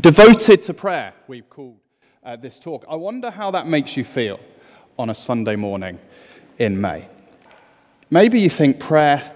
Devoted 0.00 0.62
to 0.64 0.74
prayer, 0.74 1.14
we've 1.26 1.48
called 1.48 1.78
uh, 2.22 2.36
this 2.36 2.60
talk. 2.60 2.84
I 2.86 2.96
wonder 2.96 3.30
how 3.30 3.52
that 3.52 3.66
makes 3.66 3.96
you 3.96 4.04
feel 4.04 4.38
on 4.98 5.08
a 5.08 5.14
Sunday 5.14 5.56
morning 5.56 5.98
in 6.58 6.78
May. 6.78 7.08
Maybe 8.10 8.40
you 8.40 8.50
think 8.50 8.78
prayer, 8.78 9.34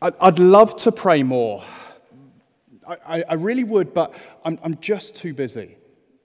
I'd, 0.00 0.16
I'd 0.20 0.38
love 0.38 0.76
to 0.76 0.92
pray 0.92 1.24
more. 1.24 1.64
I, 2.86 2.96
I, 3.04 3.24
I 3.30 3.34
really 3.34 3.64
would, 3.64 3.92
but 3.92 4.14
I'm, 4.44 4.60
I'm, 4.62 4.78
just 4.78 5.16
too 5.16 5.34
busy. 5.34 5.76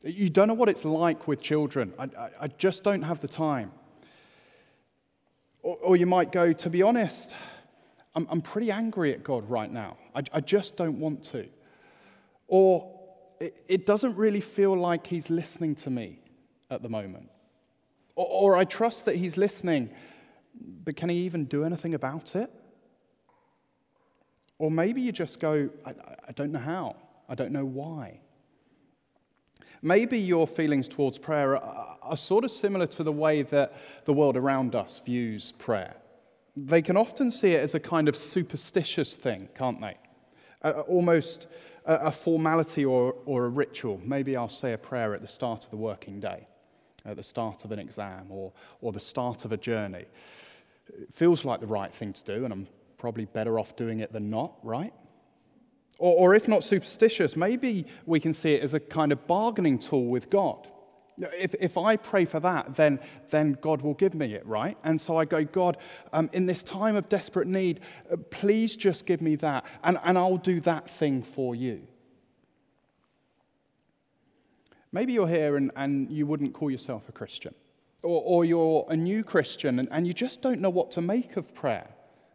You 0.03 0.29
don't 0.29 0.47
know 0.47 0.53
what 0.53 0.69
it's 0.69 0.85
like 0.85 1.27
with 1.27 1.41
children. 1.41 1.93
I, 1.97 2.09
I 2.41 2.47
just 2.49 2.83
don't 2.83 3.01
have 3.01 3.19
the 3.19 3.27
time. 3.27 3.71
Or, 5.63 5.77
or, 5.77 5.95
you 5.95 6.05
might 6.05 6.31
go, 6.31 6.53
to 6.53 6.69
be 6.69 6.83
honest, 6.83 7.33
I'm, 8.13 8.27
I'm 8.29 8.41
pretty 8.41 8.69
angry 8.69 9.11
at 9.11 9.23
God 9.23 9.49
right 9.49 9.71
now. 9.71 9.97
I, 10.13 10.39
just 10.41 10.75
don't 10.75 10.99
want 10.99 11.23
to. 11.31 11.47
Or 12.47 12.92
it, 13.43 13.63
it 13.67 13.85
doesn't 13.85 14.15
really 14.15 14.39
feel 14.39 14.75
like 14.75 15.07
He's 15.07 15.29
listening 15.29 15.75
to 15.75 15.89
me 15.89 16.19
at 16.69 16.81
the 16.81 16.89
moment. 16.89 17.29
Or, 18.15 18.25
or 18.25 18.55
I 18.55 18.63
trust 18.63 19.05
that 19.05 19.17
He's 19.17 19.37
listening, 19.37 19.89
but 20.83 20.95
can 20.95 21.09
He 21.09 21.17
even 21.17 21.45
do 21.45 21.63
anything 21.63 21.93
about 21.93 22.35
it? 22.35 22.49
Or 24.59 24.71
maybe 24.71 25.01
you 25.01 25.11
just 25.11 25.39
go, 25.39 25.69
I, 25.85 25.93
I 26.29 26.31
don't 26.31 26.51
know 26.51 26.59
how, 26.59 26.95
I 27.27 27.35
don't 27.35 27.51
know 27.51 27.65
why. 27.65 28.21
Maybe 29.81 30.17
your 30.17 30.47
feelings 30.47 30.87
towards 30.87 31.17
prayer 31.17 31.57
are, 31.57 31.97
are 32.01 32.17
sort 32.17 32.45
of 32.45 32.51
similar 32.51 32.87
to 32.87 33.03
the 33.03 33.11
way 33.11 33.41
that 33.41 33.73
the 34.05 34.13
world 34.13 34.37
around 34.37 34.73
us 34.75 35.01
views 35.03 35.51
prayer. 35.57 35.95
They 36.55 36.81
can 36.81 36.95
often 36.95 37.31
see 37.31 37.49
it 37.49 37.59
as 37.59 37.75
a 37.75 37.79
kind 37.79 38.07
of 38.07 38.15
superstitious 38.15 39.15
thing, 39.15 39.49
can't 39.53 39.81
they? 39.81 39.97
Almost 40.63 41.47
a, 41.85 41.95
a 41.95 42.11
formality 42.11 42.85
or, 42.85 43.15
or 43.25 43.45
a 43.45 43.49
ritual. 43.49 43.99
Maybe 44.03 44.37
I'll 44.37 44.49
say 44.49 44.73
a 44.73 44.77
prayer 44.77 45.13
at 45.13 45.21
the 45.21 45.27
start 45.27 45.65
of 45.65 45.71
the 45.71 45.77
working 45.77 46.19
day, 46.19 46.47
at 47.05 47.17
the 47.17 47.23
start 47.23 47.65
of 47.65 47.71
an 47.71 47.79
exam, 47.79 48.27
or, 48.29 48.51
or 48.81 48.91
the 48.91 48.99
start 48.99 49.45
of 49.45 49.51
a 49.51 49.57
journey. 49.57 50.05
It 50.87 51.13
feels 51.13 51.45
like 51.45 51.59
the 51.59 51.67
right 51.67 51.93
thing 51.93 52.13
to 52.13 52.23
do, 52.23 52.45
and 52.45 52.53
I'm 52.53 52.67
probably 52.97 53.25
better 53.25 53.59
off 53.59 53.75
doing 53.75 53.99
it 53.99 54.13
than 54.13 54.29
not, 54.29 54.53
right? 54.63 54.93
Or, 55.97 56.15
or 56.15 56.35
if 56.35 56.47
not 56.47 56.63
superstitious, 56.63 57.35
maybe 57.35 57.85
we 58.05 58.19
can 58.19 58.33
see 58.33 58.53
it 58.53 58.63
as 58.63 58.73
a 58.73 58.79
kind 58.79 59.11
of 59.11 59.27
bargaining 59.27 59.79
tool 59.79 60.07
with 60.07 60.29
God. 60.29 60.67
If, 61.17 61.53
if 61.59 61.77
I 61.77 61.95
pray 61.95 62.25
for 62.25 62.39
that, 62.39 62.75
then, 62.75 62.99
then 63.29 63.57
God 63.61 63.81
will 63.81 63.93
give 63.93 64.15
me 64.15 64.33
it, 64.33 64.45
right? 64.45 64.77
And 64.83 64.99
so 64.99 65.17
I 65.17 65.25
go, 65.25 65.43
God, 65.43 65.77
um, 66.11 66.29
in 66.33 66.47
this 66.47 66.63
time 66.63 66.95
of 66.95 67.07
desperate 67.07 67.47
need, 67.47 67.81
uh, 68.11 68.17
please 68.31 68.75
just 68.75 69.05
give 69.05 69.21
me 69.21 69.35
that, 69.37 69.65
and, 69.83 69.99
and 70.03 70.17
I'll 70.17 70.37
do 70.37 70.59
that 70.61 70.89
thing 70.89 71.21
for 71.21 71.53
you. 71.55 71.87
Maybe 74.91 75.13
you're 75.13 75.27
here 75.27 75.55
and, 75.55 75.71
and 75.75 76.09
you 76.11 76.25
wouldn't 76.25 76.53
call 76.53 76.71
yourself 76.71 77.09
a 77.09 77.11
Christian, 77.11 77.53
or, 78.03 78.21
or 78.23 78.45
you're 78.45 78.85
a 78.89 78.95
new 78.95 79.23
Christian 79.23 79.79
and, 79.79 79.87
and 79.91 80.07
you 80.07 80.13
just 80.13 80.41
don't 80.41 80.59
know 80.59 80.69
what 80.69 80.91
to 80.91 81.01
make 81.01 81.37
of 81.37 81.53
prayer. 81.53 81.89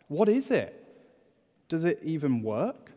What 0.09 0.29
is 0.29 0.51
it? 0.51 0.75
Does 1.69 1.85
it 1.85 2.01
even 2.03 2.43
work? 2.43 2.88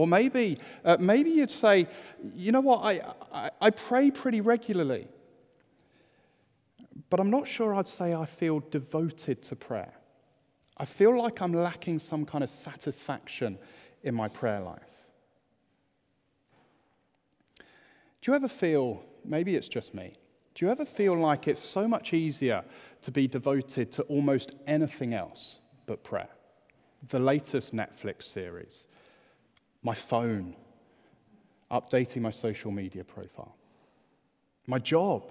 Or 0.00 0.06
maybe, 0.06 0.56
uh, 0.82 0.96
maybe 0.98 1.28
you'd 1.28 1.50
say, 1.50 1.86
you 2.34 2.52
know 2.52 2.62
what, 2.62 2.78
I, 2.78 3.02
I, 3.30 3.50
I 3.60 3.68
pray 3.68 4.10
pretty 4.10 4.40
regularly, 4.40 5.06
but 7.10 7.20
I'm 7.20 7.28
not 7.28 7.46
sure 7.46 7.74
I'd 7.74 7.86
say 7.86 8.14
I 8.14 8.24
feel 8.24 8.60
devoted 8.60 9.42
to 9.42 9.56
prayer. 9.56 9.92
I 10.78 10.86
feel 10.86 11.18
like 11.18 11.42
I'm 11.42 11.52
lacking 11.52 11.98
some 11.98 12.24
kind 12.24 12.42
of 12.42 12.48
satisfaction 12.48 13.58
in 14.02 14.14
my 14.14 14.26
prayer 14.28 14.60
life. 14.60 15.04
Do 17.58 18.30
you 18.30 18.34
ever 18.34 18.48
feel, 18.48 19.04
maybe 19.22 19.54
it's 19.54 19.68
just 19.68 19.92
me, 19.92 20.14
do 20.54 20.64
you 20.64 20.72
ever 20.72 20.86
feel 20.86 21.14
like 21.14 21.46
it's 21.46 21.60
so 21.60 21.86
much 21.86 22.14
easier 22.14 22.64
to 23.02 23.10
be 23.10 23.28
devoted 23.28 23.92
to 23.92 24.02
almost 24.04 24.56
anything 24.66 25.12
else 25.12 25.60
but 25.84 26.02
prayer? 26.02 26.30
The 27.10 27.18
latest 27.18 27.74
Netflix 27.74 28.22
series, 28.22 28.86
my 29.82 29.94
phone, 29.94 30.56
updating 31.70 32.20
my 32.20 32.30
social 32.30 32.70
media 32.70 33.04
profile, 33.04 33.54
my 34.66 34.78
job, 34.78 35.30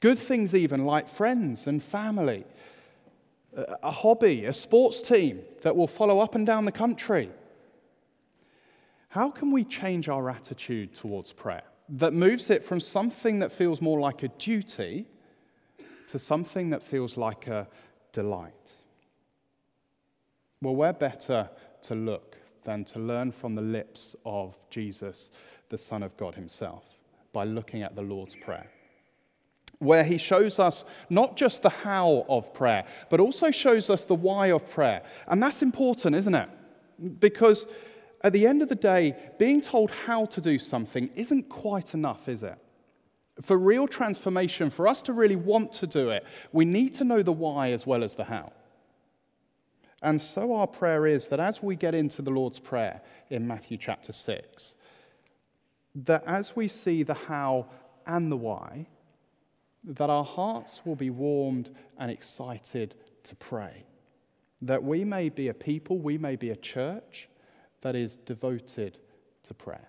good 0.00 0.18
things 0.18 0.54
even 0.54 0.84
like 0.84 1.08
friends 1.08 1.66
and 1.66 1.82
family, 1.82 2.44
a 3.82 3.90
hobby, 3.90 4.44
a 4.44 4.52
sports 4.52 5.00
team 5.00 5.40
that 5.62 5.74
will 5.74 5.86
follow 5.86 6.20
up 6.20 6.34
and 6.34 6.46
down 6.46 6.64
the 6.64 6.72
country. 6.72 7.30
How 9.08 9.30
can 9.30 9.50
we 9.50 9.64
change 9.64 10.08
our 10.08 10.28
attitude 10.28 10.94
towards 10.94 11.32
prayer 11.32 11.64
that 11.88 12.12
moves 12.12 12.50
it 12.50 12.62
from 12.62 12.80
something 12.80 13.38
that 13.38 13.50
feels 13.52 13.80
more 13.80 13.98
like 13.98 14.22
a 14.22 14.28
duty 14.28 15.06
to 16.08 16.18
something 16.18 16.70
that 16.70 16.82
feels 16.82 17.16
like 17.16 17.46
a 17.46 17.66
delight? 18.12 18.74
Well, 20.60 20.74
where 20.74 20.92
better 20.92 21.48
to 21.82 21.94
look 21.94 22.36
than 22.66 22.84
to 22.84 22.98
learn 22.98 23.32
from 23.32 23.54
the 23.54 23.62
lips 23.62 24.14
of 24.26 24.58
Jesus, 24.68 25.30
the 25.70 25.78
Son 25.78 26.02
of 26.02 26.16
God 26.16 26.34
Himself, 26.34 26.84
by 27.32 27.44
looking 27.44 27.82
at 27.82 27.94
the 27.94 28.02
Lord's 28.02 28.34
Prayer. 28.34 28.70
Where 29.78 30.04
he 30.04 30.18
shows 30.18 30.58
us 30.58 30.84
not 31.10 31.36
just 31.36 31.62
the 31.62 31.70
how 31.70 32.24
of 32.28 32.52
prayer, 32.54 32.84
but 33.10 33.20
also 33.20 33.50
shows 33.50 33.88
us 33.88 34.04
the 34.04 34.14
why 34.14 34.48
of 34.48 34.68
prayer. 34.70 35.02
And 35.28 35.42
that's 35.42 35.62
important, 35.62 36.16
isn't 36.16 36.34
it? 36.34 36.48
Because 37.20 37.66
at 38.22 38.32
the 38.32 38.46
end 38.46 38.62
of 38.62 38.68
the 38.68 38.74
day, 38.74 39.14
being 39.38 39.60
told 39.60 39.90
how 39.90 40.24
to 40.26 40.40
do 40.40 40.58
something 40.58 41.10
isn't 41.14 41.50
quite 41.50 41.92
enough, 41.92 42.26
is 42.26 42.42
it? 42.42 42.56
For 43.42 43.58
real 43.58 43.86
transformation, 43.86 44.70
for 44.70 44.88
us 44.88 45.02
to 45.02 45.12
really 45.12 45.36
want 45.36 45.72
to 45.74 45.86
do 45.86 46.08
it, 46.08 46.24
we 46.52 46.64
need 46.64 46.94
to 46.94 47.04
know 47.04 47.22
the 47.22 47.32
why 47.32 47.72
as 47.72 47.86
well 47.86 48.02
as 48.02 48.14
the 48.14 48.24
how. 48.24 48.52
And 50.02 50.20
so 50.20 50.54
our 50.54 50.66
prayer 50.66 51.06
is 51.06 51.28
that 51.28 51.40
as 51.40 51.62
we 51.62 51.74
get 51.74 51.94
into 51.94 52.22
the 52.22 52.30
Lord's 52.30 52.58
Prayer 52.58 53.00
in 53.30 53.46
Matthew 53.46 53.78
chapter 53.78 54.12
6, 54.12 54.74
that 55.94 56.22
as 56.26 56.54
we 56.54 56.68
see 56.68 57.02
the 57.02 57.14
how 57.14 57.66
and 58.06 58.30
the 58.30 58.36
why, 58.36 58.86
that 59.84 60.10
our 60.10 60.24
hearts 60.24 60.82
will 60.84 60.96
be 60.96 61.10
warmed 61.10 61.70
and 61.98 62.10
excited 62.10 62.94
to 63.24 63.34
pray. 63.36 63.84
That 64.60 64.82
we 64.82 65.04
may 65.04 65.28
be 65.28 65.48
a 65.48 65.54
people, 65.54 65.98
we 65.98 66.18
may 66.18 66.36
be 66.36 66.50
a 66.50 66.56
church 66.56 67.28
that 67.82 67.94
is 67.94 68.16
devoted 68.16 68.98
to 69.44 69.54
prayer. 69.54 69.88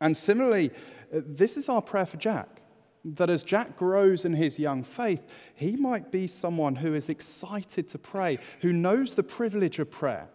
And 0.00 0.16
similarly, 0.16 0.70
this 1.10 1.56
is 1.56 1.68
our 1.68 1.82
prayer 1.82 2.06
for 2.06 2.16
Jack 2.16 2.60
that 3.04 3.30
as 3.30 3.42
Jack 3.42 3.76
grows 3.76 4.24
in 4.24 4.34
his 4.34 4.58
young 4.58 4.82
faith, 4.82 5.26
he 5.54 5.76
might 5.76 6.10
be 6.10 6.26
someone 6.26 6.76
who 6.76 6.94
is 6.94 7.08
excited 7.08 7.88
to 7.88 7.98
pray, 7.98 8.38
who 8.62 8.72
knows 8.72 9.14
the 9.14 9.22
privilege 9.22 9.78
of 9.78 9.90
prayer, 9.90 10.28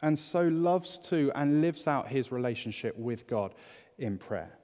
and 0.00 0.18
so 0.18 0.42
loves 0.48 0.98
to 0.98 1.30
and 1.34 1.60
lives 1.60 1.86
out 1.86 2.08
his 2.08 2.32
relationship 2.32 2.96
with 2.98 3.26
God 3.26 3.54
in 3.98 4.18
prayer. 4.18 4.58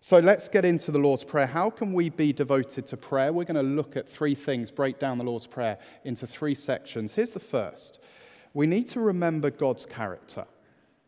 So 0.00 0.18
let's 0.18 0.48
get 0.48 0.64
into 0.64 0.92
the 0.92 0.98
Lord's 0.98 1.24
Prayer. 1.24 1.46
How 1.46 1.70
can 1.70 1.92
we 1.92 2.08
be 2.08 2.32
devoted 2.32 2.86
to 2.86 2.96
prayer? 2.96 3.32
We're 3.32 3.44
going 3.44 3.56
to 3.56 3.62
look 3.62 3.96
at 3.96 4.08
three 4.08 4.34
things, 4.34 4.70
break 4.70 4.98
down 4.98 5.18
the 5.18 5.24
Lord's 5.24 5.48
Prayer 5.48 5.78
into 6.04 6.26
three 6.26 6.54
sections. 6.54 7.14
Here's 7.14 7.32
the 7.32 7.40
first 7.40 7.98
we 8.54 8.66
need 8.66 8.88
to 8.88 9.00
remember 9.00 9.50
God's 9.50 9.84
character. 9.84 10.46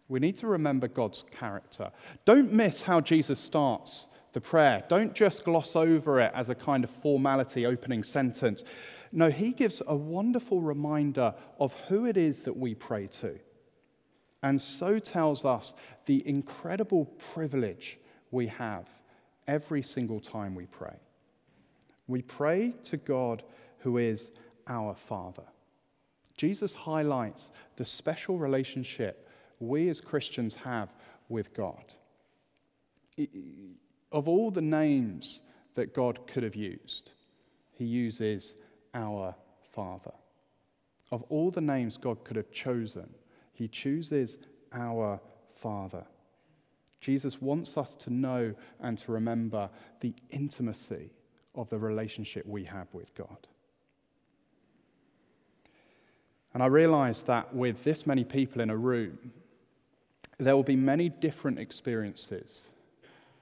We 0.09 0.19
need 0.19 0.37
to 0.38 0.49
remember 0.49 0.88
God's 0.88 1.25
character. 1.31 1.93
Don't 2.25 2.53
miss 2.53 2.82
how 2.82 3.00
Jesus 3.00 3.38
starts 3.38 4.09
the 4.32 4.41
prayer. 4.41 4.84
Don't 4.88 5.14
just 5.14 5.44
gloss 5.44 5.74
over 5.74 6.20
it 6.20 6.32
as 6.34 6.50
a 6.50 6.54
kind 6.54 6.84
of 6.84 6.91
formality 6.91 7.66
opening 7.66 8.04
sentence. 8.04 8.64
No, 9.12 9.30
he 9.30 9.52
gives 9.52 9.82
a 9.86 9.96
wonderful 9.96 10.60
reminder 10.60 11.34
of 11.58 11.72
who 11.88 12.06
it 12.06 12.16
is 12.16 12.42
that 12.42 12.56
we 12.56 12.74
pray 12.74 13.08
to. 13.08 13.38
And 14.42 14.60
so 14.60 14.98
tells 14.98 15.44
us 15.44 15.75
the 16.06 16.26
incredible 16.26 17.06
privilege 17.34 17.99
we 18.31 18.46
have 18.46 18.88
every 19.46 19.82
single 19.82 20.20
time 20.20 20.55
we 20.55 20.66
pray. 20.66 20.96
We 22.06 22.22
pray 22.22 22.75
to 22.84 22.96
God 22.96 23.43
who 23.78 23.99
is 23.99 24.31
our 24.66 24.94
Father. 24.94 25.44
Jesus 26.37 26.75
highlights 26.75 27.50
the 27.76 27.84
special 27.84 28.38
relationship 28.38 29.28
we 29.58 29.88
as 29.90 30.00
Christians 30.00 30.56
have 30.56 30.94
with 31.28 31.52
God 31.52 31.84
of 34.12 34.28
all 34.28 34.50
the 34.50 34.62
names 34.62 35.42
that 35.74 35.94
God 35.94 36.26
could 36.26 36.42
have 36.42 36.56
used, 36.56 37.10
he 37.72 37.84
uses 37.84 38.54
our 38.94 39.34
Father. 39.72 40.12
Of 41.10 41.22
all 41.28 41.50
the 41.50 41.60
names 41.60 41.96
God 41.96 42.24
could 42.24 42.36
have 42.36 42.50
chosen, 42.50 43.10
he 43.52 43.68
chooses 43.68 44.38
our 44.72 45.20
Father. 45.56 46.04
Jesus 47.00 47.40
wants 47.40 47.76
us 47.78 47.96
to 47.96 48.10
know 48.10 48.54
and 48.80 48.98
to 48.98 49.12
remember 49.12 49.70
the 50.00 50.14
intimacy 50.30 51.10
of 51.54 51.70
the 51.70 51.78
relationship 51.78 52.46
we 52.46 52.64
have 52.64 52.88
with 52.92 53.14
God. 53.14 53.48
And 56.52 56.62
I 56.62 56.66
realize 56.66 57.22
that 57.22 57.54
with 57.54 57.84
this 57.84 58.06
many 58.06 58.24
people 58.24 58.60
in 58.60 58.70
a 58.70 58.76
room, 58.76 59.32
there 60.38 60.56
will 60.56 60.62
be 60.62 60.76
many 60.76 61.08
different 61.08 61.58
experiences 61.58 62.68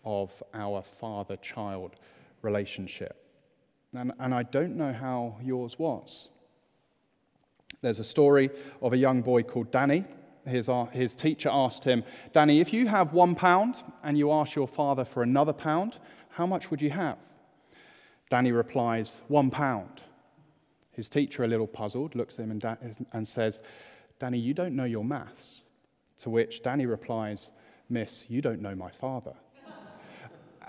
of 0.04 0.42
our 0.54 0.82
father 0.82 1.36
child 1.36 1.96
relationship. 2.42 3.16
And, 3.94 4.12
and 4.18 4.34
I 4.34 4.42
don't 4.42 4.76
know 4.76 4.92
how 4.92 5.38
yours 5.42 5.78
was. 5.78 6.28
There's 7.80 7.98
a 7.98 8.04
story 8.04 8.50
of 8.82 8.92
a 8.92 8.96
young 8.96 9.22
boy 9.22 9.42
called 9.42 9.70
Danny. 9.70 10.04
His, 10.46 10.68
uh, 10.68 10.86
his 10.86 11.14
teacher 11.14 11.50
asked 11.52 11.84
him, 11.84 12.04
Danny, 12.32 12.60
if 12.60 12.72
you 12.72 12.86
have 12.88 13.12
one 13.12 13.34
pound 13.34 13.76
and 14.02 14.16
you 14.18 14.32
ask 14.32 14.54
your 14.54 14.68
father 14.68 15.04
for 15.04 15.22
another 15.22 15.52
pound, 15.52 15.98
how 16.30 16.46
much 16.46 16.70
would 16.70 16.80
you 16.80 16.90
have? 16.90 17.18
Danny 18.30 18.52
replies, 18.52 19.16
One 19.28 19.50
pound. 19.50 20.02
His 20.92 21.08
teacher, 21.08 21.44
a 21.44 21.48
little 21.48 21.66
puzzled, 21.66 22.14
looks 22.14 22.34
at 22.34 22.40
him 22.40 22.50
and, 22.50 22.60
da- 22.60 22.76
and 23.12 23.26
says, 23.26 23.60
Danny, 24.18 24.38
you 24.38 24.52
don't 24.52 24.74
know 24.74 24.84
your 24.84 25.04
maths. 25.04 25.62
To 26.22 26.30
which 26.30 26.62
Danny 26.62 26.86
replies, 26.86 27.50
Miss, 27.88 28.26
you 28.28 28.42
don't 28.42 28.60
know 28.60 28.74
my 28.74 28.90
father. 28.90 29.34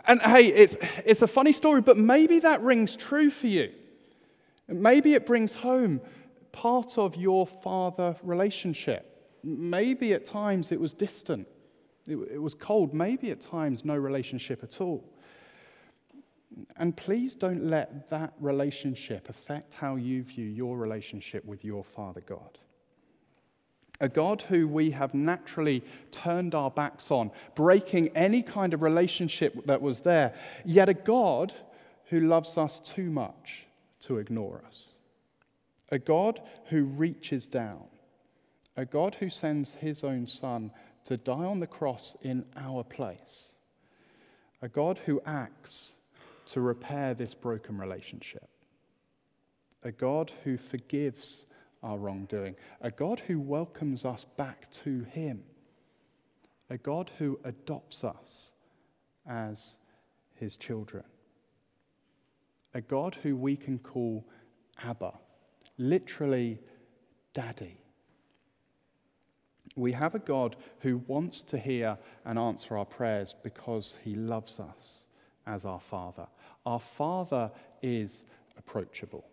And 0.10 0.20
hey, 0.24 0.48
it's, 0.48 0.76
it's 1.06 1.22
a 1.22 1.28
funny 1.28 1.54
story, 1.54 1.82
but 1.82 1.96
maybe 1.96 2.40
that 2.40 2.64
rings 2.64 2.96
true 2.96 3.30
for 3.30 3.46
you. 3.46 3.72
Maybe 4.68 5.14
it 5.14 5.28
brings 5.28 5.54
home 5.54 6.02
part 6.52 6.98
of 6.98 7.16
your 7.16 7.46
father 7.46 8.16
relationship. 8.24 9.38
Maybe 9.44 10.14
at 10.14 10.26
times 10.26 10.72
it 10.72 10.80
was 10.80 10.96
distant, 10.96 11.48
it, 12.08 12.18
it 12.34 12.42
was 12.42 12.56
cold, 12.56 12.92
maybe 12.92 13.30
at 13.30 13.40
times 13.40 13.86
no 13.86 13.96
relationship 13.96 14.64
at 14.64 14.82
all. 14.82 15.08
And 16.78 16.98
please 16.98 17.36
don't 17.36 17.66
let 17.66 18.10
that 18.10 18.34
relationship 18.40 19.30
affect 19.30 19.76
how 19.76 19.96
you 19.96 20.24
view 20.24 20.48
your 20.48 20.76
relationship 20.76 21.46
with 21.46 21.64
your 21.64 21.84
Father 21.84 22.22
God. 22.22 22.58
A 24.02 24.08
God 24.08 24.44
who 24.44 24.68
we 24.68 24.92
have 24.92 25.14
naturally 25.14 25.84
turned 26.12 26.56
our 26.56 26.72
backs 26.72 27.12
on, 27.12 27.32
breaking 27.54 28.10
any 28.10 28.42
kind 28.42 28.74
of 28.74 28.82
relationship 28.82 29.66
that 29.66 29.82
was 29.82 30.02
there, 30.02 30.34
yet 30.64 30.88
a 30.88 30.94
God 30.94 31.54
who 32.06 32.22
loves 32.22 32.58
us 32.58 32.80
too 32.80 33.10
much 33.10 33.66
to 34.02 34.18
ignore 34.18 34.64
us. 34.66 34.94
A 35.92 36.00
God 36.00 36.42
who 36.66 36.84
reaches 36.84 37.46
down, 37.46 37.84
a 38.78 38.86
God 38.86 39.16
who 39.16 39.30
sends 39.30 39.76
his 39.76 40.04
own 40.04 40.28
Son 40.28 40.72
to 41.06 41.18
die 41.18 41.34
on 41.34 41.60
the 41.60 41.68
cross 41.68 42.16
in 42.22 42.46
our 42.56 42.84
place, 42.84 43.56
a 44.62 44.70
God 44.70 45.00
who 45.06 45.22
acts 45.26 45.96
to 46.48 46.62
repair 46.62 47.14
this 47.14 47.34
broken 47.34 47.78
relationship. 47.78 48.50
A 49.84 49.92
God 49.92 50.34
who 50.44 50.58
forgives 50.58 51.46
our 51.84 51.98
wrongdoing. 51.98 52.56
A 52.82 52.92
God 52.92 53.22
who 53.28 53.40
welcomes 53.40 54.06
us 54.06 54.26
back 54.38 54.70
to 54.84 55.04
Him. 55.04 55.44
A 56.70 56.78
God 56.78 57.12
who 57.18 57.40
adopts 57.44 58.04
us 58.04 58.52
as 59.28 59.78
His 60.36 60.58
children. 60.58 61.04
A 62.74 62.82
God 62.82 63.18
who 63.24 63.36
we 63.36 63.56
can 63.56 63.80
call 63.80 64.26
Abba, 64.84 65.14
literally, 65.78 66.60
Daddy. 67.34 67.82
We 69.76 69.94
have 69.94 70.16
a 70.16 70.20
God 70.20 70.56
who 70.80 70.98
wants 71.08 71.42
to 71.44 71.58
hear 71.58 71.98
and 72.26 72.38
answer 72.38 72.78
our 72.78 72.86
prayers 72.86 73.34
because 73.44 73.98
He 74.04 74.16
loves 74.16 74.60
us 74.60 75.06
as 75.48 75.66
our 75.66 75.80
Father. 75.80 76.28
Our 76.66 76.80
Father 76.80 77.52
is 77.82 78.24
approachable. 78.58 79.26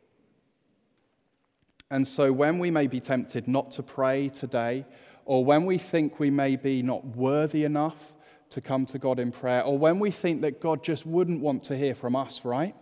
And 1.91 2.07
so, 2.07 2.33
when 2.33 2.59
we 2.59 2.71
may 2.71 2.87
be 2.87 3.01
tempted 3.01 3.47
not 3.47 3.71
to 3.73 3.83
pray 3.83 4.29
today, 4.29 4.85
or 5.25 5.45
when 5.45 5.67
we 5.67 5.79
think 5.79 6.19
we 6.19 6.31
may 6.31 6.57
be 6.57 6.83
not 6.83 7.05
worthy 7.05 7.65
enough 7.65 8.13
to 8.51 8.61
come 8.61 8.87
to 8.87 8.99
God 8.99 9.19
in 9.19 9.33
prayer, 9.33 9.63
or 9.63 9.79
when 9.79 9.99
we 9.99 10.11
think 10.11 10.41
that 10.43 10.61
God 10.61 10.83
just 10.83 11.07
wouldn't 11.07 11.41
want 11.41 11.65
to 11.65 11.77
hear 11.77 11.95
from 11.95 12.17
us, 12.17 12.45
right? 12.45 12.75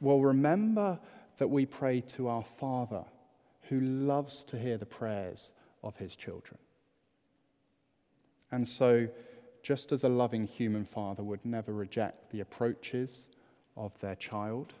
Well, 0.00 0.20
remember 0.20 0.98
that 1.38 1.48
we 1.48 1.66
pray 1.66 2.00
to 2.00 2.28
our 2.28 2.44
Father 2.44 3.04
who 3.68 3.80
loves 3.80 4.44
to 4.44 4.58
hear 4.58 4.78
the 4.78 4.86
prayers 4.86 5.50
of 5.82 5.96
his 5.96 6.16
children. 6.16 6.58
And 8.50 8.66
so, 8.66 9.08
just 9.62 9.90
as 9.90 10.04
a 10.04 10.08
loving 10.08 10.46
human 10.46 10.84
father 10.84 11.24
would 11.24 11.44
never 11.44 11.72
reject 11.72 12.30
the 12.30 12.40
approaches 12.40 13.26
of 13.76 13.98
their 14.00 14.14
child, 14.14 14.72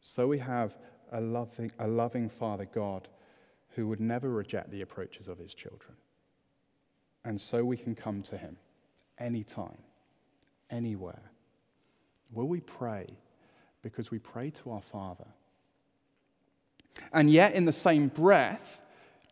so 0.00 0.26
we 0.26 0.40
have 0.40 0.74
a 1.12 1.20
loving, 1.20 1.70
a 1.78 1.86
loving 1.86 2.28
Father 2.28 2.64
God 2.64 3.08
who 3.70 3.86
would 3.88 4.00
never 4.00 4.30
reject 4.30 4.70
the 4.70 4.82
approaches 4.82 5.28
of 5.28 5.38
his 5.38 5.54
children. 5.54 5.94
And 7.24 7.40
so 7.40 7.64
we 7.64 7.76
can 7.76 7.94
come 7.94 8.22
to 8.22 8.36
him 8.36 8.56
anytime, 9.18 9.78
anywhere. 10.70 11.30
Will 12.32 12.48
we 12.48 12.60
pray? 12.60 13.06
Because 13.82 14.10
we 14.10 14.18
pray 14.18 14.50
to 14.50 14.70
our 14.70 14.82
Father. 14.82 15.26
And 17.12 17.30
yet, 17.30 17.54
in 17.54 17.64
the 17.64 17.72
same 17.72 18.08
breath, 18.08 18.80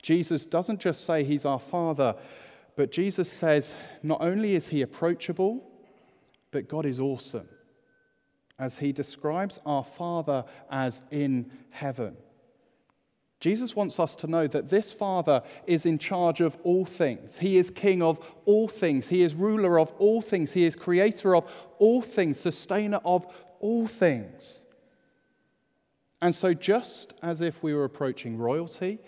Jesus 0.02 0.46
doesn't 0.46 0.80
just 0.80 1.04
say 1.04 1.24
he's 1.24 1.44
our 1.44 1.58
Father 1.58 2.16
but 2.80 2.90
Jesus 2.90 3.30
says 3.30 3.74
not 4.02 4.22
only 4.22 4.54
is 4.54 4.68
he 4.68 4.80
approachable, 4.80 5.62
but 6.50 6.66
God 6.66 6.86
is 6.86 6.98
awesome 6.98 7.46
as 8.60 8.78
he 8.78 8.92
describes 8.92 9.58
our 9.64 9.82
Father 9.82 10.44
as 10.70 11.00
in 11.10 11.50
heaven. 11.70 12.16
Jesus 13.40 13.74
wants 13.74 13.98
us 13.98 14.14
to 14.16 14.26
know 14.26 14.46
that 14.46 14.68
this 14.68 14.92
Father 14.92 15.42
is 15.66 15.86
in 15.86 15.98
charge 15.98 16.42
of 16.42 16.58
all 16.62 16.84
things. 16.84 17.38
He 17.38 17.56
is 17.56 17.70
King 17.70 18.02
of 18.02 18.20
all 18.44 18.68
things. 18.68 19.08
He 19.08 19.22
is 19.22 19.34
ruler 19.34 19.80
of 19.80 19.90
all 19.98 20.20
things. 20.20 20.52
He 20.52 20.66
is 20.66 20.76
creator 20.76 21.34
of 21.34 21.50
all 21.78 22.02
things, 22.02 22.38
sustainer 22.38 23.00
of 23.02 23.26
all 23.58 23.86
things. 23.86 24.66
And 26.20 26.34
so, 26.34 26.52
just 26.52 27.14
as 27.22 27.40
if 27.40 27.62
we 27.62 27.72
were 27.72 27.84
approaching 27.84 28.36
royalty 28.36 28.98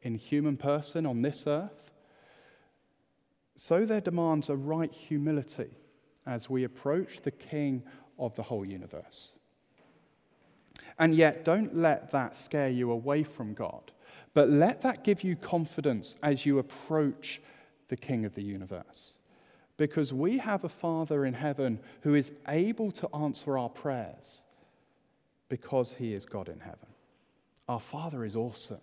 in 0.00 0.14
human 0.14 0.56
person 0.56 1.04
on 1.04 1.22
this 1.22 1.44
earth, 1.48 1.90
so 3.56 3.84
there 3.84 4.00
demands 4.00 4.48
a 4.48 4.54
right 4.54 4.92
humility 4.92 5.70
as 6.26 6.48
we 6.48 6.64
approach 6.64 7.20
the 7.20 7.30
King 7.30 7.82
of 8.18 8.34
the 8.36 8.42
whole 8.42 8.64
universe. 8.64 9.34
And 10.98 11.14
yet, 11.14 11.44
don't 11.44 11.74
let 11.74 12.10
that 12.12 12.36
scare 12.36 12.68
you 12.68 12.90
away 12.90 13.22
from 13.22 13.54
God, 13.54 13.92
but 14.34 14.50
let 14.50 14.82
that 14.82 15.04
give 15.04 15.24
you 15.24 15.36
confidence 15.36 16.16
as 16.22 16.46
you 16.46 16.58
approach 16.58 17.40
the 17.88 17.96
King 17.96 18.24
of 18.24 18.34
the 18.34 18.42
universe. 18.42 19.18
Because 19.76 20.12
we 20.12 20.38
have 20.38 20.64
a 20.64 20.68
Father 20.68 21.24
in 21.24 21.34
heaven 21.34 21.80
who 22.02 22.14
is 22.14 22.30
able 22.46 22.92
to 22.92 23.08
answer 23.14 23.58
our 23.58 23.68
prayers 23.68 24.44
because 25.48 25.94
he 25.94 26.14
is 26.14 26.24
God 26.24 26.48
in 26.48 26.60
heaven. 26.60 26.88
Our 27.68 27.80
Father 27.80 28.24
is 28.24 28.36
awesome. 28.36 28.80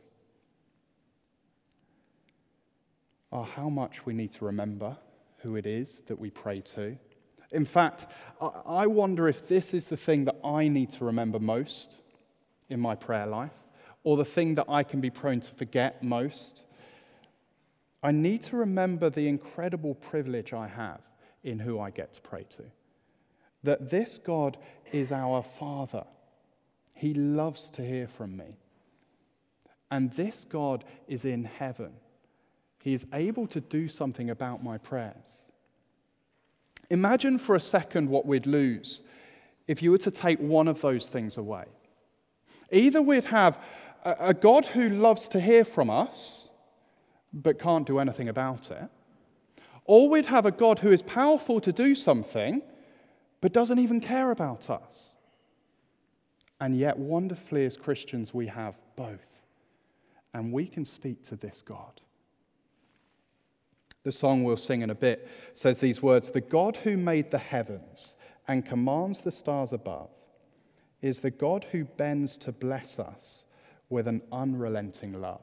are 3.32 3.46
how 3.46 3.70
much 3.70 4.06
we 4.06 4.14
need 4.14 4.32
to 4.34 4.46
remember 4.46 4.98
who 5.40 5.56
it 5.56 5.66
is 5.66 6.00
that 6.08 6.20
we 6.20 6.30
pray 6.30 6.62
to. 6.62 6.98
In 7.52 7.66
fact, 7.66 8.08
I 8.40 8.88
wonder 8.88 9.28
if 9.28 9.48
this 9.48 9.74
is 9.74 9.88
the 9.88 9.98
thing 9.98 10.26
that 10.26 10.38
I 10.44 10.68
need 10.68 10.92
to 10.92 11.06
remember 11.06 11.40
most 11.40 11.96
in 12.70 12.80
my 12.80 12.96
prayer 12.96 13.26
life, 13.26 13.54
or 14.04 14.18
the 14.18 14.26
thing 14.26 14.56
that 14.56 14.68
I 14.70 14.84
can 14.84 15.02
be 15.02 15.10
prone 15.10 15.40
to 15.40 15.52
forget 15.52 16.04
most. 16.04 16.66
I 18.02 18.12
need 18.12 18.44
to 18.44 18.56
remember 18.56 19.10
the 19.10 19.28
incredible 19.28 19.96
privilege 19.96 20.54
I 20.54 20.68
have 20.68 21.02
in 21.44 21.60
who 21.60 21.80
I 21.80 21.90
get 21.90 22.14
to 22.14 22.22
pray 22.22 22.46
to. 22.52 22.64
That 23.64 23.90
this 23.90 24.20
God 24.20 24.58
is 24.92 25.12
our 25.12 25.44
Father. 25.44 26.06
He 26.94 27.14
loves 27.14 27.70
to 27.72 27.82
hear 27.82 28.08
from 28.08 28.38
me. 28.38 28.58
And 29.92 30.12
this 30.14 30.46
God 30.48 30.86
is 31.08 31.26
in 31.26 31.44
heaven. 31.46 31.94
He 32.82 32.94
is 32.94 33.06
able 33.12 33.48
to 33.48 33.60
do 33.60 33.88
something 33.88 34.30
about 34.30 34.64
my 34.64 34.78
prayers. 34.78 35.52
Imagine 36.90 37.38
for 37.38 37.56
a 37.56 37.60
second 37.60 38.10
what 38.10 38.26
we'd 38.26 38.48
lose 38.48 39.02
if 39.68 39.84
you 39.84 39.92
were 39.92 40.00
to 40.00 40.12
take 40.12 40.40
one 40.40 40.68
of 40.68 40.82
those 40.82 41.08
things 41.08 41.38
away. 41.38 41.66
Either 42.72 43.02
we'd 43.02 43.26
have 43.26 43.60
a 44.04 44.34
God 44.34 44.68
who 44.68 44.90
loves 44.90 45.28
to 45.30 45.40
hear 45.40 45.64
from 45.64 45.90
us, 45.90 46.50
but 47.32 47.60
can't 47.60 47.86
do 47.86 48.00
anything 48.00 48.28
about 48.28 48.72
it, 48.72 48.90
or 49.86 50.10
we'd 50.10 50.28
have 50.28 50.46
a 50.46 50.52
God 50.52 50.80
who 50.80 50.92
is 50.92 51.02
powerful 51.02 51.60
to 51.62 51.72
do 51.72 51.94
something, 51.96 52.62
but 53.42 53.54
doesn't 53.54 53.80
even 53.80 54.02
care 54.02 54.32
about 54.32 54.70
us. 54.70 55.16
And 56.60 56.78
yet, 56.78 56.98
wonderfully, 56.98 57.66
as 57.66 57.78
Christians, 57.78 58.34
we 58.34 58.48
have 58.48 58.78
both. 58.96 59.44
And 60.34 60.52
we 60.52 60.68
can 60.68 60.86
speak 60.86 61.24
to 61.26 61.36
this 61.36 61.62
God. 61.62 62.02
The 64.04 64.12
song 64.12 64.44
we'll 64.44 64.58
sing 64.58 64.82
in 64.82 64.90
a 64.90 64.96
bit 64.96 65.28
says 65.54 65.80
these 65.80 66.02
words 66.02 66.32
The 66.32 66.42
God 66.42 66.78
who 66.78 66.98
made 66.98 67.32
the 67.32 67.38
heavens 67.38 68.16
and 68.48 68.66
commands 68.66 69.22
the 69.22 69.32
stars 69.32 69.74
above 69.74 70.10
is 71.02 71.20
the 71.20 71.32
God 71.32 71.68
who 71.72 71.86
bends 71.86 72.38
to 72.38 72.52
bless 72.52 73.00
us 73.00 73.46
with 73.90 74.08
an 74.08 74.22
unrelenting 74.32 75.20
love. 75.20 75.42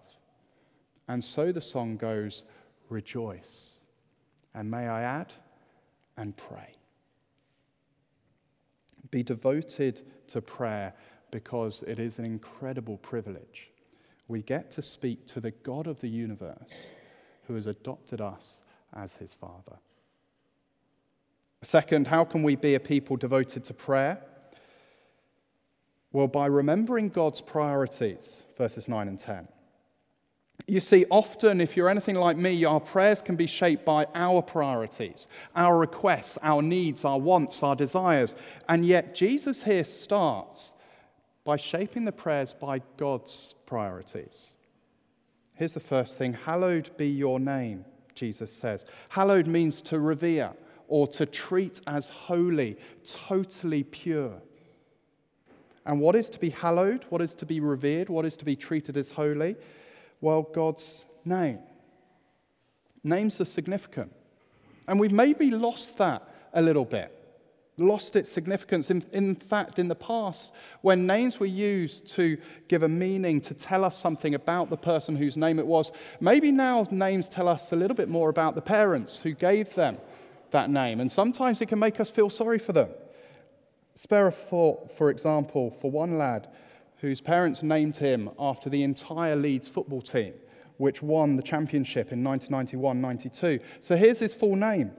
And 1.09 1.23
so 1.23 1.53
the 1.53 1.61
song 1.61 1.97
goes 1.97 2.45
rejoice. 2.89 3.81
And 4.55 4.71
may 4.71 4.89
I 4.89 5.03
add, 5.03 5.33
and 6.17 6.37
pray. 6.37 6.77
Be 9.11 9.23
devoted 9.23 10.03
to 10.29 10.41
prayer 10.41 10.95
because 11.31 11.85
it 11.87 11.99
is 11.99 12.19
an 12.19 12.25
incredible 12.25 12.97
privilege. 12.97 13.71
We 14.29 14.43
get 14.43 14.71
to 14.73 14.83
speak 14.83 15.27
to 15.29 15.41
the 15.41 15.51
God 15.51 15.87
of 15.87 16.01
the 16.01 16.09
universe 16.09 16.93
who 17.47 17.55
has 17.55 17.67
adopted 17.67 18.21
us 18.21 18.61
as 18.95 19.15
his 19.15 19.33
Father. 19.33 19.79
Second, 21.63 22.09
how 22.09 22.25
can 22.25 22.43
we 22.43 22.57
be 22.57 22.75
a 22.75 22.81
people 22.81 23.17
devoted 23.17 23.65
to 23.65 23.75
prayer? 23.75 24.23
Well, 26.13 26.29
by 26.29 26.47
remembering 26.47 27.09
God's 27.09 27.41
priorities, 27.41 28.43
verses 28.57 28.89
9 28.89 29.09
and 29.09 29.19
10. 29.19 29.49
You 30.67 30.81
see, 30.81 31.05
often, 31.11 31.61
if 31.61 31.77
you're 31.77 31.89
anything 31.89 32.17
like 32.17 32.37
me, 32.37 32.65
our 32.65 32.81
prayers 32.81 33.23
can 33.23 33.37
be 33.37 33.47
shaped 33.47 33.85
by 33.85 34.07
our 34.15 34.43
priorities, 34.43 35.29
our 35.55 35.79
requests, 35.79 36.39
our 36.43 36.61
needs, 36.61 37.05
our 37.05 37.21
wants, 37.21 37.63
our 37.63 37.77
desires. 37.77 38.35
And 38.69 38.85
yet, 38.85 39.15
Jesus 39.15 39.63
here 39.63 39.85
starts 39.85 40.75
by 41.45 41.57
shaping 41.57 42.05
the 42.05 42.13
prayers 42.13 42.53
by 42.53 42.81
God's 42.97 43.55
priorities. 43.67 44.56
Here's 45.57 45.75
the 45.75 45.81
first 45.81 46.17
thing 46.17 46.35
Hallowed 46.35 46.97
be 46.97 47.09
your 47.09 47.41
name, 47.41 47.85
Jesus 48.15 48.53
says. 48.53 48.85
Hallowed 49.09 49.47
means 49.47 49.83
to 49.83 49.99
revere 49.99 50.53
or 50.89 51.09
to 51.09 51.27
treat 51.27 51.81
as 51.87 52.09
holy, 52.09 52.77
totally 53.05 53.83
pure. 53.83 54.41
And 55.85 56.01
what 56.01 56.17
is 56.17 56.31
to 56.31 56.39
be 56.39 56.51
hallowed? 56.51 57.05
What 57.11 57.23
is 57.23 57.35
to 57.37 57.47
be 57.47 57.61
revered? 57.61 58.09
What 58.09 58.25
is 58.25 58.37
to 58.39 58.45
be 58.45 58.57
treated 58.57 58.97
as 58.97 59.11
holy? 59.11 59.57
Well, 60.21 60.43
God's 60.43 61.07
name. 61.25 61.61
Names 63.05 63.41
are 63.41 63.45
significant. 63.45 64.13
And 64.89 64.99
we've 64.99 65.13
maybe 65.13 65.51
lost 65.51 65.97
that 65.99 66.29
a 66.53 66.63
little 66.63 66.85
bit, 66.85 67.13
lost 67.79 68.17
its 68.17 68.31
significance. 68.31 68.91
In, 68.91 69.05
in, 69.13 69.35
fact, 69.35 69.79
in 69.79 69.89
the 69.89 69.95
past, 69.95 70.51
when 70.81 71.07
names 71.07 71.39
were 71.39 71.47
used 71.47 72.07
to 72.15 72.39
give 72.69 72.83
a 72.83 72.89
meaning, 72.89 73.41
to 73.43 73.55
tell 73.55 73.85
us 73.85 73.99
something 73.99 74.35
about 74.35 74.71
the 74.71 74.77
person 74.77 75.17
whose 75.17 75.37
name 75.37 75.59
it 75.59 75.67
was, 75.67 75.93
maybe 76.21 76.51
now 76.51 76.87
names 76.91 77.29
tell 77.29 77.49
us 77.49 77.73
a 77.73 77.77
little 77.77 77.97
bit 77.97 78.09
more 78.09 78.31
about 78.31 78.55
the 78.55 78.63
parents 78.63 79.21
who 79.21 79.33
gave 79.33 79.75
them 79.75 79.99
that 80.53 80.71
name. 80.71 81.01
And 81.01 81.13
sometimes 81.13 81.61
it 81.61 81.67
can 81.67 81.79
make 81.79 82.01
us 82.01 82.09
feel 82.09 82.31
sorry 82.31 82.59
for 82.59 82.73
them. 82.73 82.89
Spare 83.95 84.29
a 84.29 84.33
thought, 84.33 84.91
for 84.91 85.11
example, 85.11 85.71
for 85.71 85.91
one 85.91 86.19
lad 86.19 86.49
whose 86.99 87.21
parents 87.21 87.63
named 87.63 87.99
him 87.99 88.31
after 88.39 88.71
the 88.71 88.83
entire 88.83 89.37
Leeds 89.37 89.69
football 89.69 90.01
team, 90.01 90.33
which 90.79 91.03
won 91.03 91.37
the 91.37 91.43
championship 91.43 92.11
in 92.11 92.25
1991 92.25 93.01
92. 93.01 93.61
So 93.81 93.97
here's 93.97 94.19
his 94.19 94.33
full 94.33 94.57
name 94.57 94.93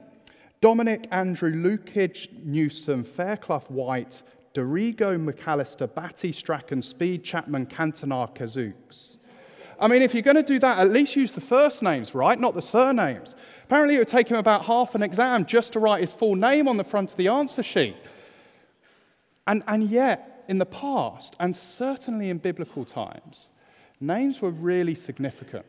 Dominic 0.60 1.08
Andrew 1.12 1.52
Lukic 1.52 2.30
Newsome 2.44 3.04
Fairclough 3.04 3.66
Whyte 3.70 4.24
Dorigo 4.56 5.16
McAllister 5.24 5.94
Batty 5.94 6.32
Strachan 6.32 6.82
Speed 6.82 7.24
Chapman 7.24 7.68
Cantona 7.68 8.36
Kazooks. 8.36 9.18
I 9.80 9.88
mean, 9.88 10.02
if 10.02 10.16
you're 10.16 10.24
going 10.24 10.38
to 10.38 10.42
do 10.44 10.58
that, 10.58 10.80
at 10.80 10.90
least 10.90 11.16
use 11.16 11.32
the 11.34 11.42
first 11.42 11.84
names, 11.84 12.16
right? 12.16 12.40
Not 12.40 12.56
the 12.56 12.64
surnames. 12.64 13.36
Apparently, 13.66 13.96
it 13.96 14.00
would 14.00 14.08
take 14.08 14.28
him 14.28 14.38
about 14.38 14.66
half 14.66 14.96
an 14.96 15.04
exam 15.04 15.46
just 15.46 15.74
to 15.74 15.80
write 15.80 16.02
his 16.02 16.12
full 16.12 16.34
name 16.34 16.68
on 16.68 16.78
the 16.78 16.84
front 16.84 17.12
of 17.12 17.18
the 17.18 17.28
answer 17.28 17.62
sheet. 17.62 17.96
And, 19.46 19.64
and 19.68 19.84
yet, 19.84 20.44
in 20.48 20.58
the 20.58 20.66
past, 20.66 21.36
and 21.40 21.56
certainly 21.56 22.32
in 22.32 22.40
biblical 22.40 22.86
times, 22.86 23.50
names 24.00 24.42
were 24.42 24.50
really 24.50 24.96
significant. 24.96 25.66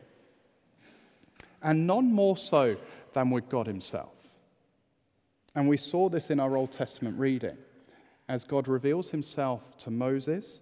And 1.61 1.85
none 1.85 2.11
more 2.11 2.37
so 2.37 2.77
than 3.13 3.29
with 3.29 3.49
God 3.49 3.67
Himself. 3.67 4.18
And 5.55 5.67
we 5.67 5.77
saw 5.77 6.09
this 6.09 6.29
in 6.29 6.39
our 6.39 6.55
Old 6.55 6.71
Testament 6.71 7.19
reading. 7.19 7.57
As 8.27 8.43
God 8.43 8.67
reveals 8.67 9.09
Himself 9.09 9.77
to 9.79 9.89
Moses, 9.89 10.61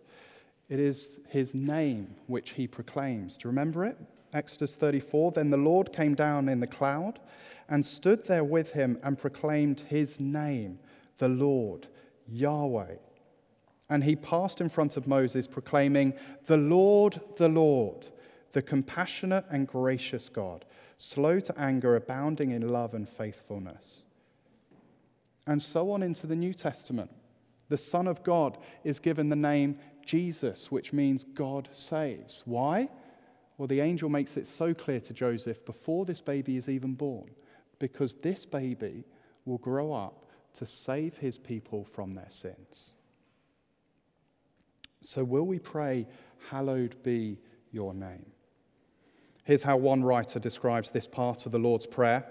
it 0.70 0.80
is 0.80 1.18
His 1.30 1.54
name 1.54 2.16
which 2.28 2.52
He 2.52 2.68
proclaims. 2.68 3.38
Do 3.38 3.48
you 3.48 3.50
remember 3.50 3.86
it? 3.86 3.98
Exodus 4.34 4.76
34 4.76 5.32
Then 5.32 5.50
the 5.50 5.58
Lord 5.58 5.92
came 5.94 6.16
down 6.16 6.50
in 6.50 6.60
the 6.60 6.68
cloud 6.68 7.20
and 7.70 7.86
stood 7.86 8.26
there 8.26 8.44
with 8.44 8.72
him 8.72 8.98
and 9.04 9.18
proclaimed 9.18 9.82
his 9.82 10.20
name, 10.20 10.80
the 11.18 11.28
Lord, 11.28 11.88
Yahweh. 12.28 12.96
And 13.90 14.04
he 14.04 14.16
passed 14.16 14.62
in 14.62 14.70
front 14.70 14.98
of 14.98 15.08
Moses, 15.08 15.48
proclaiming, 15.48 16.14
The 16.46 16.58
Lord, 16.58 17.22
the 17.38 17.50
Lord, 17.50 18.08
the 18.54 18.62
compassionate 18.62 19.46
and 19.50 19.68
gracious 19.68 20.30
God, 20.30 20.66
slow 20.98 21.40
to 21.40 21.60
anger, 21.60 21.96
abounding 21.96 22.52
in 22.52 22.68
love 22.68 22.94
and 22.94 23.08
faithfulness. 23.08 24.04
And 25.48 25.62
so 25.62 25.92
on 25.92 26.04
into 26.04 26.28
the 26.28 26.36
New 26.36 26.54
Testament. 26.54 27.10
The 27.70 27.78
Son 27.78 28.06
of 28.08 28.24
God 28.24 28.58
is 28.84 29.00
given 29.00 29.30
the 29.30 29.36
name 29.36 29.80
Jesus, 30.06 30.72
which 30.72 30.94
means 30.94 31.24
God 31.24 31.70
saves. 31.74 32.44
Why? 32.46 32.90
Well, 33.58 33.68
the 33.68 33.82
angel 33.82 34.10
makes 34.10 34.38
it 34.38 34.46
so 34.46 34.74
clear 34.74 35.00
to 35.00 35.14
Joseph 35.14 35.66
before 35.66 36.06
this 36.06 36.22
baby 36.22 36.58
is 36.58 36.70
even 36.70 36.94
born, 36.94 37.32
because 37.80 38.14
this 38.16 38.46
baby 38.46 39.06
will 39.46 39.58
grow 39.58 39.94
up 39.94 40.26
to 40.56 40.66
save 40.66 41.18
his 41.18 41.38
people 41.38 41.86
from 41.86 42.14
their 42.14 42.30
sins. 42.30 42.94
So, 45.02 45.24
will 45.24 45.46
we 45.46 45.60
pray, 45.60 46.08
Hallowed 46.50 47.02
be 47.04 47.40
your 47.72 47.94
name? 47.94 48.26
Here's 49.44 49.64
how 49.64 49.78
one 49.78 50.04
writer 50.04 50.40
describes 50.40 50.92
this 50.92 51.08
part 51.08 51.46
of 51.46 51.52
the 51.52 51.60
Lord's 51.60 51.86
Prayer 51.86 52.26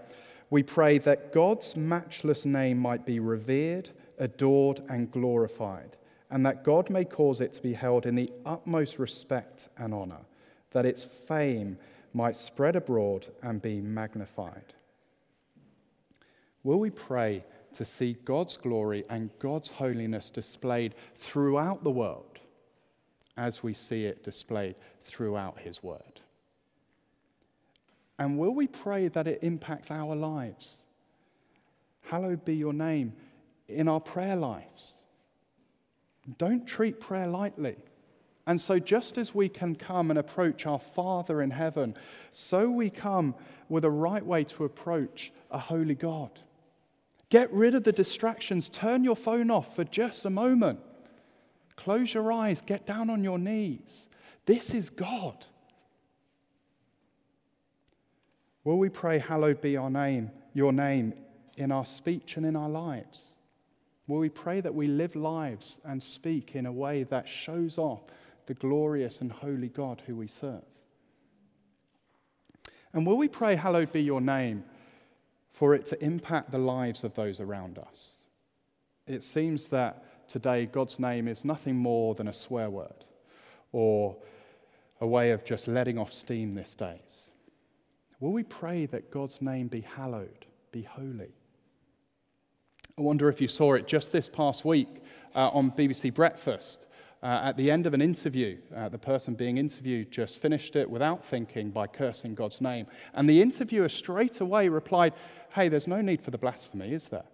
We 0.51 0.63
pray 0.63 0.99
that 0.99 1.33
God's 1.33 1.77
matchless 1.77 2.45
name 2.45 2.79
might 2.79 3.05
be 3.05 3.19
revered, 3.21 3.91
adored, 4.19 4.83
and 4.89 5.11
glorified, 5.11 5.97
and 6.31 6.47
that 6.47 6.65
God 6.65 6.91
may 6.91 7.05
cause 7.05 7.41
it 7.41 7.53
to 7.55 7.63
be 7.63 7.73
held 7.73 8.07
in 8.07 8.15
the 8.15 8.33
utmost 8.45 8.99
respect 8.99 9.69
and 9.77 9.93
honor, 9.93 10.25
that 10.71 10.87
its 10.87 11.03
fame 11.03 11.79
might 12.13 12.37
spread 12.37 12.77
abroad 12.77 13.27
and 13.43 13.61
be 13.61 13.81
magnified. 13.81 14.75
Will 16.63 16.79
we 16.79 16.91
pray 16.91 17.45
to 17.75 17.85
see 17.85 18.17
God's 18.25 18.57
glory 18.57 19.05
and 19.11 19.31
God's 19.39 19.73
holiness 19.73 20.31
displayed 20.31 20.95
throughout 21.17 21.85
the 21.85 21.91
world? 21.91 22.37
as 23.37 23.63
we 23.63 23.75
see 23.75 24.07
it 24.07 24.25
displayed 24.25 24.77
throughout 25.05 25.59
His 25.59 25.83
Word? 25.83 26.21
And 28.19 28.39
will 28.39 28.55
we 28.55 28.67
pray 28.67 29.09
that 29.09 29.27
it 29.27 29.41
impacts 29.43 29.91
our 29.91 30.15
lives? 30.15 30.79
Hallowed 32.09 32.45
be 32.45 32.55
your 32.55 32.73
name 32.73 33.13
in 33.69 33.89
our 33.89 34.01
prayer 34.01 34.37
lives. 34.37 34.95
Don't 36.39 36.67
treat 36.67 37.01
prayer 37.01 37.27
lightly. 37.27 37.77
And 38.47 38.61
so, 38.61 38.79
just 38.79 39.19
as 39.19 39.35
we 39.35 39.49
can 39.49 39.75
come 39.75 40.11
and 40.11 40.19
approach 40.19 40.67
our 40.67 40.79
Father 40.79 41.43
in 41.43 41.51
heaven, 41.51 41.97
so 42.31 42.71
we 42.71 42.91
come 42.91 43.35
with 43.69 43.85
a 43.85 43.91
right 43.91 44.25
way 44.25 44.45
to 44.45 44.65
approach 44.65 45.33
a 45.51 45.59
holy 45.59 45.97
God. 45.97 46.31
Get 47.29 47.53
rid 47.53 47.75
of 47.75 47.83
the 47.83 47.93
distractions. 47.93 48.69
Turn 48.69 49.03
your 49.03 49.17
phone 49.17 49.51
off 49.51 49.75
for 49.75 49.83
just 49.83 50.25
a 50.25 50.31
moment. 50.31 50.79
Close 51.75 52.15
your 52.15 52.33
eyes, 52.33 52.61
get 52.61 52.87
down 52.87 53.11
on 53.11 53.25
your 53.25 53.39
knees. 53.39 54.09
This 54.47 54.73
is 54.73 54.91
God. 54.91 55.45
Will 58.67 58.79
we 58.79 58.89
pray, 58.89 59.21
Hallowed 59.21 59.61
be 59.61 59.77
our 59.77 59.89
name, 59.89 60.33
your 60.53 60.73
name, 60.73 61.15
in 61.57 61.71
our 61.71 61.85
speech 61.85 62.37
and 62.37 62.45
in 62.45 62.57
our 62.57 62.69
lives? 62.69 63.35
Will 64.09 64.19
we 64.19 64.29
pray 64.29 64.61
that 64.61 64.75
we 64.75 64.89
live 64.89 65.15
lives 65.15 65.79
and 65.85 66.03
speak 66.03 66.57
in 66.57 66.67
a 66.67 66.73
way 66.73 67.05
that 67.05 67.29
shows 67.29 67.79
off 67.79 68.01
the 68.47 68.55
glorious 68.55 69.21
and 69.21 69.31
holy 69.31 69.69
God 69.69 70.03
who 70.09 70.17
we 70.17 70.27
serve? 70.27 70.65
And 72.93 73.07
will 73.07 73.17
we 73.17 73.29
pray, 73.29 73.55
Hallowed 73.55 73.93
be 73.93 74.03
your 74.03 74.21
name, 74.21 74.65
for 75.49 75.73
it 75.73 75.87
to 75.87 76.05
impact 76.05 76.51
the 76.51 76.59
lives 76.59 77.05
of 77.05 77.15
those 77.15 77.39
around 77.39 77.79
us? 77.79 78.23
It 79.07 79.23
seems 79.23 79.69
that 79.69 80.29
today 80.29 80.67
God's 80.67 80.99
name 80.99 81.29
is 81.29 81.45
nothing 81.45 81.77
more 81.77 82.17
than 82.17 82.27
a 82.27 82.33
swear 82.33 82.69
word 82.69 83.05
or 83.71 84.17
a 85.01 85.07
way 85.07 85.31
of 85.31 85.45
just 85.45 85.69
letting 85.69 85.99
off 85.99 86.13
steam 86.13 86.57
these 86.57 86.75
days. 86.75 87.31
Will 88.19 88.33
we 88.33 88.43
pray 88.43 88.87
that 88.87 89.11
God's 89.11 89.43
name 89.43 89.69
be 89.69 89.83
hallowed, 89.83 90.47
be 90.73 90.83
holy? 90.83 91.35
I 92.99 93.03
wonder 93.03 93.29
if 93.29 93.43
you 93.43 93.49
saw 93.49 93.75
it 93.75 93.87
just 93.87 94.11
this 94.11 94.29
past 94.29 94.65
week 94.65 94.89
uh, 95.35 95.51
on 95.51 95.71
BBC 95.71 96.15
Breakfast. 96.15 96.87
Uh, 97.23 97.41
at 97.45 97.57
the 97.59 97.71
end 97.71 97.87
of 97.87 97.93
an 97.93 98.01
interview, 98.01 98.57
uh, 98.75 98.89
the 98.89 98.99
person 98.99 99.35
being 99.35 99.59
interviewed 99.59 100.11
just 100.11 100.39
finished 100.39 100.77
it 100.77 100.89
without 100.89 101.25
thinking 101.25 101.71
by 101.71 101.87
cursing 101.87 102.35
God's 102.35 102.61
name. 102.61 102.87
And 103.13 103.29
the 103.29 103.43
interviewer 103.43 103.91
straight 103.91 104.41
away 104.41 104.69
replied, 104.69 105.13
Hey, 105.51 105.69
there's 105.69 105.87
no 105.87 106.01
need 106.01 106.23
for 106.23 106.31
the 106.31 106.39
blasphemy, 106.39 106.93
is 106.93 107.09
there? 107.09 107.25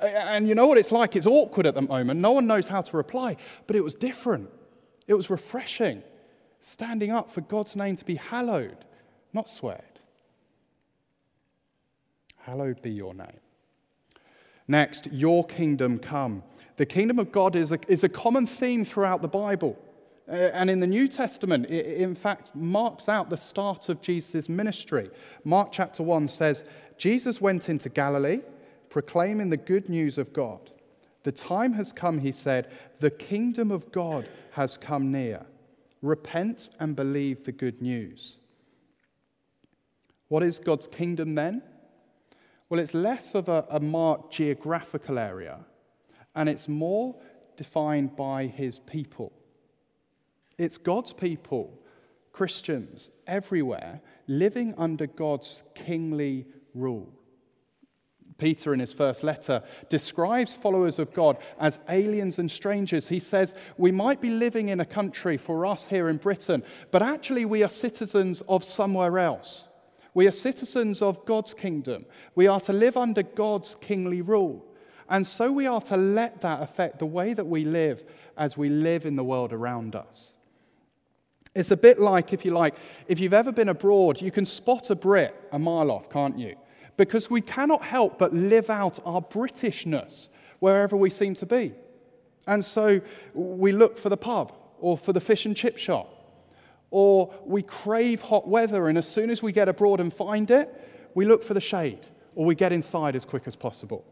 And 0.00 0.48
you 0.48 0.54
know 0.54 0.66
what 0.66 0.78
it's 0.78 0.92
like? 0.92 1.16
It's 1.16 1.26
awkward 1.26 1.66
at 1.66 1.74
the 1.74 1.82
moment. 1.82 2.20
No 2.20 2.32
one 2.32 2.46
knows 2.46 2.68
how 2.68 2.80
to 2.80 2.96
reply, 2.96 3.36
but 3.66 3.76
it 3.76 3.82
was 3.82 3.94
different. 3.94 4.48
It 5.06 5.14
was 5.14 5.28
refreshing. 5.28 6.02
Standing 6.60 7.10
up 7.10 7.30
for 7.30 7.40
God's 7.40 7.76
name 7.76 7.96
to 7.96 8.04
be 8.04 8.14
hallowed, 8.14 8.84
not 9.32 9.50
sweared. 9.50 9.97
Hallowed 12.48 12.80
be 12.80 12.90
your 12.90 13.12
name. 13.12 13.40
Next, 14.66 15.06
your 15.12 15.44
kingdom 15.44 15.98
come. 15.98 16.42
The 16.78 16.86
kingdom 16.86 17.18
of 17.18 17.30
God 17.30 17.54
is 17.54 17.72
a, 17.72 17.78
is 17.88 18.04
a 18.04 18.08
common 18.08 18.46
theme 18.46 18.86
throughout 18.86 19.20
the 19.20 19.28
Bible. 19.28 19.78
Uh, 20.26 20.32
and 20.54 20.70
in 20.70 20.80
the 20.80 20.86
New 20.86 21.08
Testament, 21.08 21.66
it, 21.66 21.98
in 21.98 22.14
fact, 22.14 22.54
marks 22.54 23.06
out 23.06 23.28
the 23.28 23.36
start 23.36 23.90
of 23.90 24.00
Jesus' 24.00 24.48
ministry. 24.48 25.10
Mark 25.44 25.72
chapter 25.72 26.02
1 26.02 26.28
says, 26.28 26.64
Jesus 26.96 27.38
went 27.38 27.68
into 27.68 27.90
Galilee, 27.90 28.40
proclaiming 28.88 29.50
the 29.50 29.58
good 29.58 29.90
news 29.90 30.16
of 30.16 30.32
God. 30.32 30.70
The 31.24 31.32
time 31.32 31.74
has 31.74 31.92
come, 31.92 32.20
he 32.20 32.32
said, 32.32 32.70
the 33.00 33.10
kingdom 33.10 33.70
of 33.70 33.92
God 33.92 34.26
has 34.52 34.78
come 34.78 35.12
near. 35.12 35.44
Repent 36.00 36.70
and 36.80 36.96
believe 36.96 37.44
the 37.44 37.52
good 37.52 37.82
news. 37.82 38.38
What 40.28 40.42
is 40.42 40.58
God's 40.58 40.86
kingdom 40.86 41.34
then? 41.34 41.62
Well, 42.68 42.80
it's 42.80 42.94
less 42.94 43.34
of 43.34 43.48
a, 43.48 43.66
a 43.70 43.80
marked 43.80 44.32
geographical 44.32 45.18
area, 45.18 45.60
and 46.34 46.48
it's 46.48 46.68
more 46.68 47.16
defined 47.56 48.14
by 48.14 48.46
his 48.46 48.78
people. 48.80 49.32
It's 50.58 50.76
God's 50.76 51.12
people, 51.12 51.78
Christians 52.32 53.10
everywhere, 53.26 54.00
living 54.26 54.74
under 54.76 55.06
God's 55.06 55.62
kingly 55.74 56.46
rule. 56.74 57.12
Peter, 58.38 58.72
in 58.72 58.78
his 58.78 58.92
first 58.92 59.24
letter, 59.24 59.62
describes 59.88 60.54
followers 60.54 61.00
of 61.00 61.12
God 61.12 61.38
as 61.58 61.80
aliens 61.88 62.38
and 62.38 62.50
strangers. 62.50 63.08
He 63.08 63.18
says, 63.18 63.52
We 63.76 63.90
might 63.90 64.20
be 64.20 64.30
living 64.30 64.68
in 64.68 64.78
a 64.78 64.84
country 64.84 65.36
for 65.36 65.66
us 65.66 65.86
here 65.86 66.08
in 66.08 66.18
Britain, 66.18 66.62
but 66.92 67.02
actually 67.02 67.44
we 67.44 67.64
are 67.64 67.68
citizens 67.68 68.42
of 68.42 68.62
somewhere 68.62 69.18
else. 69.18 69.67
We 70.18 70.26
are 70.26 70.32
citizens 70.32 71.00
of 71.00 71.24
God's 71.26 71.54
kingdom. 71.54 72.04
We 72.34 72.48
are 72.48 72.58
to 72.62 72.72
live 72.72 72.96
under 72.96 73.22
God's 73.22 73.76
kingly 73.80 74.20
rule. 74.20 74.66
And 75.08 75.24
so 75.24 75.52
we 75.52 75.64
are 75.64 75.80
to 75.82 75.96
let 75.96 76.40
that 76.40 76.60
affect 76.60 76.98
the 76.98 77.06
way 77.06 77.34
that 77.34 77.44
we 77.44 77.64
live 77.64 78.02
as 78.36 78.56
we 78.56 78.68
live 78.68 79.06
in 79.06 79.14
the 79.14 79.22
world 79.22 79.52
around 79.52 79.94
us. 79.94 80.36
It's 81.54 81.70
a 81.70 81.76
bit 81.76 82.00
like, 82.00 82.32
if 82.32 82.44
you 82.44 82.50
like, 82.50 82.74
if 83.06 83.20
you've 83.20 83.32
ever 83.32 83.52
been 83.52 83.68
abroad, 83.68 84.20
you 84.20 84.32
can 84.32 84.44
spot 84.44 84.90
a 84.90 84.96
Brit 84.96 85.36
a 85.52 85.58
mile 85.60 85.88
off, 85.88 86.10
can't 86.10 86.36
you? 86.36 86.56
Because 86.96 87.30
we 87.30 87.40
cannot 87.40 87.84
help 87.84 88.18
but 88.18 88.34
live 88.34 88.70
out 88.70 88.98
our 89.04 89.22
Britishness 89.22 90.30
wherever 90.58 90.96
we 90.96 91.10
seem 91.10 91.36
to 91.36 91.46
be. 91.46 91.74
And 92.44 92.64
so 92.64 93.00
we 93.34 93.70
look 93.70 93.96
for 93.96 94.08
the 94.08 94.16
pub 94.16 94.52
or 94.80 94.98
for 94.98 95.12
the 95.12 95.20
fish 95.20 95.46
and 95.46 95.56
chip 95.56 95.78
shop 95.78 96.17
or 96.90 97.34
we 97.44 97.62
crave 97.62 98.22
hot 98.22 98.48
weather, 98.48 98.88
and 98.88 98.96
as 98.96 99.06
soon 99.06 99.30
as 99.30 99.42
we 99.42 99.52
get 99.52 99.68
abroad 99.68 100.00
and 100.00 100.12
find 100.12 100.50
it, 100.50 101.10
we 101.14 101.24
look 101.24 101.42
for 101.42 101.54
the 101.54 101.60
shade, 101.60 102.06
or 102.34 102.44
we 102.44 102.54
get 102.54 102.72
inside 102.72 103.14
as 103.16 103.24
quick 103.24 103.42
as 103.46 103.56
possible. 103.56 104.04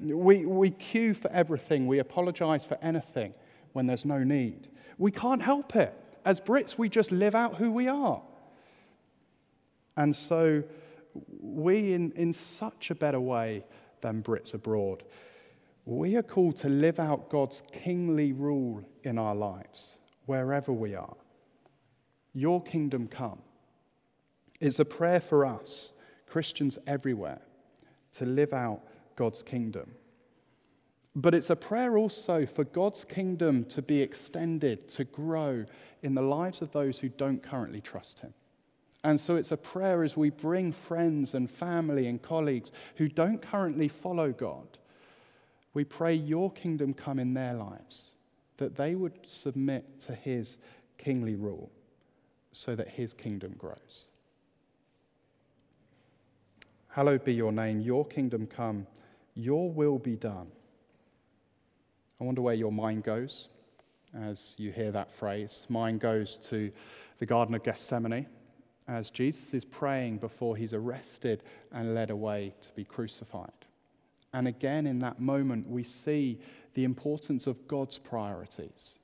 We, 0.00 0.44
we 0.44 0.70
queue 0.70 1.14
for 1.14 1.30
everything, 1.30 1.86
we 1.86 1.98
apologize 1.98 2.64
for 2.64 2.78
anything 2.82 3.34
when 3.72 3.86
there's 3.86 4.04
no 4.04 4.24
need. 4.24 4.68
We 4.98 5.10
can't 5.10 5.42
help 5.42 5.76
it. 5.76 5.94
As 6.24 6.40
Brits, 6.40 6.78
we 6.78 6.88
just 6.88 7.12
live 7.12 7.34
out 7.34 7.56
who 7.56 7.70
we 7.70 7.86
are. 7.86 8.22
And 9.96 10.16
so, 10.16 10.64
we, 11.40 11.92
in, 11.92 12.12
in 12.12 12.32
such 12.32 12.90
a 12.90 12.94
better 12.94 13.20
way 13.20 13.64
than 14.00 14.22
Brits 14.22 14.54
abroad, 14.54 15.04
we 15.84 16.16
are 16.16 16.22
called 16.22 16.56
to 16.56 16.68
live 16.68 16.98
out 16.98 17.28
God's 17.28 17.62
kingly 17.72 18.32
rule 18.32 18.82
in 19.02 19.18
our 19.18 19.34
lives, 19.34 19.98
wherever 20.26 20.72
we 20.72 20.94
are. 20.94 21.14
Your 22.34 22.60
kingdom 22.62 23.06
come. 23.06 23.38
It's 24.60 24.80
a 24.80 24.84
prayer 24.84 25.20
for 25.20 25.46
us, 25.46 25.92
Christians 26.26 26.78
everywhere, 26.86 27.42
to 28.14 28.24
live 28.24 28.52
out 28.52 28.82
God's 29.16 29.42
kingdom. 29.42 29.92
But 31.16 31.34
it's 31.34 31.50
a 31.50 31.56
prayer 31.56 31.96
also 31.96 32.44
for 32.44 32.64
God's 32.64 33.04
kingdom 33.04 33.64
to 33.66 33.80
be 33.80 34.02
extended, 34.02 34.88
to 34.90 35.04
grow 35.04 35.64
in 36.02 36.14
the 36.14 36.22
lives 36.22 36.60
of 36.60 36.72
those 36.72 36.98
who 36.98 37.08
don't 37.08 37.42
currently 37.42 37.80
trust 37.80 38.20
Him. 38.20 38.34
And 39.04 39.20
so 39.20 39.36
it's 39.36 39.52
a 39.52 39.56
prayer 39.56 40.02
as 40.02 40.16
we 40.16 40.30
bring 40.30 40.72
friends 40.72 41.34
and 41.34 41.48
family 41.48 42.08
and 42.08 42.20
colleagues 42.20 42.72
who 42.96 43.06
don't 43.06 43.40
currently 43.40 43.86
follow 43.86 44.32
God. 44.32 44.78
We 45.72 45.84
pray 45.84 46.14
your 46.14 46.50
kingdom 46.50 46.94
come 46.94 47.18
in 47.18 47.34
their 47.34 47.54
lives, 47.54 48.12
that 48.56 48.76
they 48.76 48.94
would 48.94 49.18
submit 49.24 50.00
to 50.00 50.14
His 50.14 50.56
kingly 50.98 51.36
rule 51.36 51.70
so 52.54 52.74
that 52.74 52.88
his 52.88 53.12
kingdom 53.12 53.54
grows. 53.58 54.08
Hallowed 56.88 57.24
be 57.24 57.34
your 57.34 57.52
name, 57.52 57.80
your 57.80 58.06
kingdom 58.06 58.46
come, 58.46 58.86
your 59.34 59.70
will 59.70 59.98
be 59.98 60.16
done. 60.16 60.46
I 62.20 62.24
wonder 62.24 62.40
where 62.40 62.54
your 62.54 62.70
mind 62.70 63.02
goes 63.02 63.48
as 64.16 64.54
you 64.58 64.70
hear 64.70 64.92
that 64.92 65.10
phrase. 65.10 65.66
Mine 65.68 65.98
goes 65.98 66.38
to 66.48 66.70
the 67.18 67.26
Garden 67.26 67.54
of 67.56 67.64
Gethsemane 67.64 68.26
as 68.86 69.10
Jesus 69.10 69.54
is 69.54 69.64
praying 69.64 70.18
before 70.18 70.56
he's 70.56 70.72
arrested 70.72 71.42
and 71.72 71.94
led 71.94 72.10
away 72.10 72.54
to 72.60 72.70
be 72.72 72.84
crucified. 72.84 73.50
And 74.32 74.46
again, 74.46 74.86
in 74.86 75.00
that 75.00 75.20
moment, 75.20 75.68
we 75.68 75.82
see 75.82 76.38
the 76.74 76.84
importance 76.84 77.46
of 77.46 77.66
God's 77.66 77.98
priorities. 77.98 78.98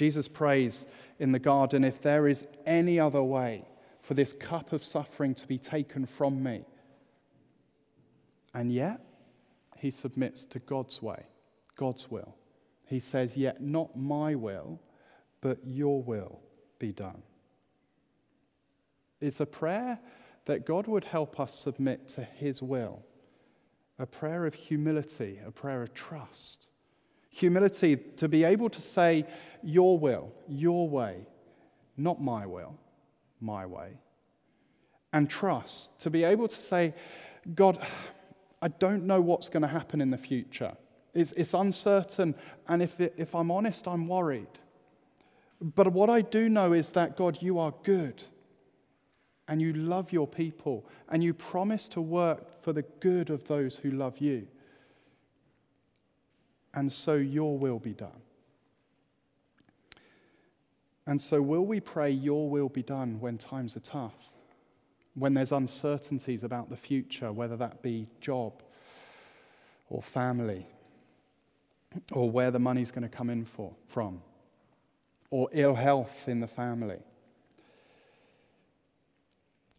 Jesus 0.00 0.28
prays 0.28 0.86
in 1.18 1.32
the 1.32 1.38
garden, 1.38 1.84
If 1.84 2.00
there 2.00 2.26
is 2.26 2.46
any 2.64 2.98
other 2.98 3.22
way 3.22 3.66
for 4.00 4.14
this 4.14 4.32
cup 4.32 4.72
of 4.72 4.82
suffering 4.82 5.34
to 5.34 5.46
be 5.46 5.58
taken 5.58 6.06
from 6.06 6.42
me. 6.42 6.64
And 8.54 8.72
yet, 8.72 9.04
he 9.76 9.90
submits 9.90 10.46
to 10.46 10.58
God's 10.58 11.02
way, 11.02 11.26
God's 11.76 12.10
will. 12.10 12.34
He 12.86 12.98
says, 12.98 13.36
Yet 13.36 13.60
not 13.60 13.94
my 13.94 14.34
will, 14.34 14.80
but 15.42 15.58
your 15.66 16.02
will 16.02 16.40
be 16.78 16.92
done. 16.92 17.20
It's 19.20 19.40
a 19.40 19.44
prayer 19.44 19.98
that 20.46 20.64
God 20.64 20.86
would 20.86 21.04
help 21.04 21.38
us 21.38 21.54
submit 21.54 22.08
to 22.14 22.24
his 22.24 22.62
will, 22.62 23.02
a 23.98 24.06
prayer 24.06 24.46
of 24.46 24.54
humility, 24.54 25.40
a 25.46 25.50
prayer 25.50 25.82
of 25.82 25.92
trust. 25.92 26.69
Humility 27.30 27.96
to 28.16 28.28
be 28.28 28.44
able 28.44 28.68
to 28.70 28.80
say, 28.80 29.24
Your 29.62 29.98
will, 29.98 30.32
your 30.48 30.88
way, 30.88 31.26
not 31.96 32.20
my 32.20 32.44
will, 32.46 32.76
my 33.40 33.66
way. 33.66 33.92
And 35.12 35.28
trust 35.30 35.98
to 36.00 36.10
be 36.10 36.24
able 36.24 36.48
to 36.48 36.56
say, 36.56 36.94
God, 37.54 37.84
I 38.62 38.68
don't 38.68 39.06
know 39.06 39.20
what's 39.20 39.48
going 39.48 39.62
to 39.62 39.68
happen 39.68 40.00
in 40.00 40.10
the 40.10 40.18
future. 40.18 40.76
It's, 41.14 41.32
it's 41.32 41.54
uncertain, 41.54 42.34
and 42.68 42.82
if, 42.82 43.00
it, 43.00 43.14
if 43.16 43.34
I'm 43.34 43.50
honest, 43.50 43.88
I'm 43.88 44.06
worried. 44.06 44.46
But 45.60 45.92
what 45.92 46.08
I 46.08 46.20
do 46.20 46.48
know 46.48 46.72
is 46.72 46.90
that, 46.90 47.16
God, 47.16 47.38
you 47.40 47.58
are 47.58 47.74
good, 47.82 48.22
and 49.48 49.60
you 49.60 49.72
love 49.72 50.12
your 50.12 50.28
people, 50.28 50.86
and 51.08 51.24
you 51.24 51.34
promise 51.34 51.88
to 51.88 52.00
work 52.00 52.62
for 52.62 52.72
the 52.72 52.82
good 53.00 53.30
of 53.30 53.48
those 53.48 53.76
who 53.76 53.90
love 53.90 54.18
you 54.18 54.46
and 56.74 56.92
so 56.92 57.14
your 57.14 57.58
will 57.58 57.78
be 57.78 57.92
done. 57.92 58.22
And 61.06 61.20
so, 61.20 61.42
will 61.42 61.66
we 61.66 61.80
pray, 61.80 62.10
Your 62.10 62.48
will 62.48 62.68
be 62.68 62.84
done 62.84 63.18
when 63.20 63.36
times 63.36 63.76
are 63.76 63.80
tough? 63.80 64.14
When 65.14 65.34
there's 65.34 65.50
uncertainties 65.50 66.44
about 66.44 66.70
the 66.70 66.76
future, 66.76 67.32
whether 67.32 67.56
that 67.56 67.82
be 67.82 68.06
job 68.20 68.62
or 69.88 70.02
family, 70.02 70.68
or 72.12 72.30
where 72.30 72.52
the 72.52 72.60
money's 72.60 72.92
going 72.92 73.02
to 73.02 73.08
come 73.08 73.28
in 73.28 73.44
for, 73.44 73.74
from, 73.86 74.22
or 75.30 75.48
ill 75.52 75.74
health 75.74 76.28
in 76.28 76.38
the 76.38 76.46
family? 76.46 77.00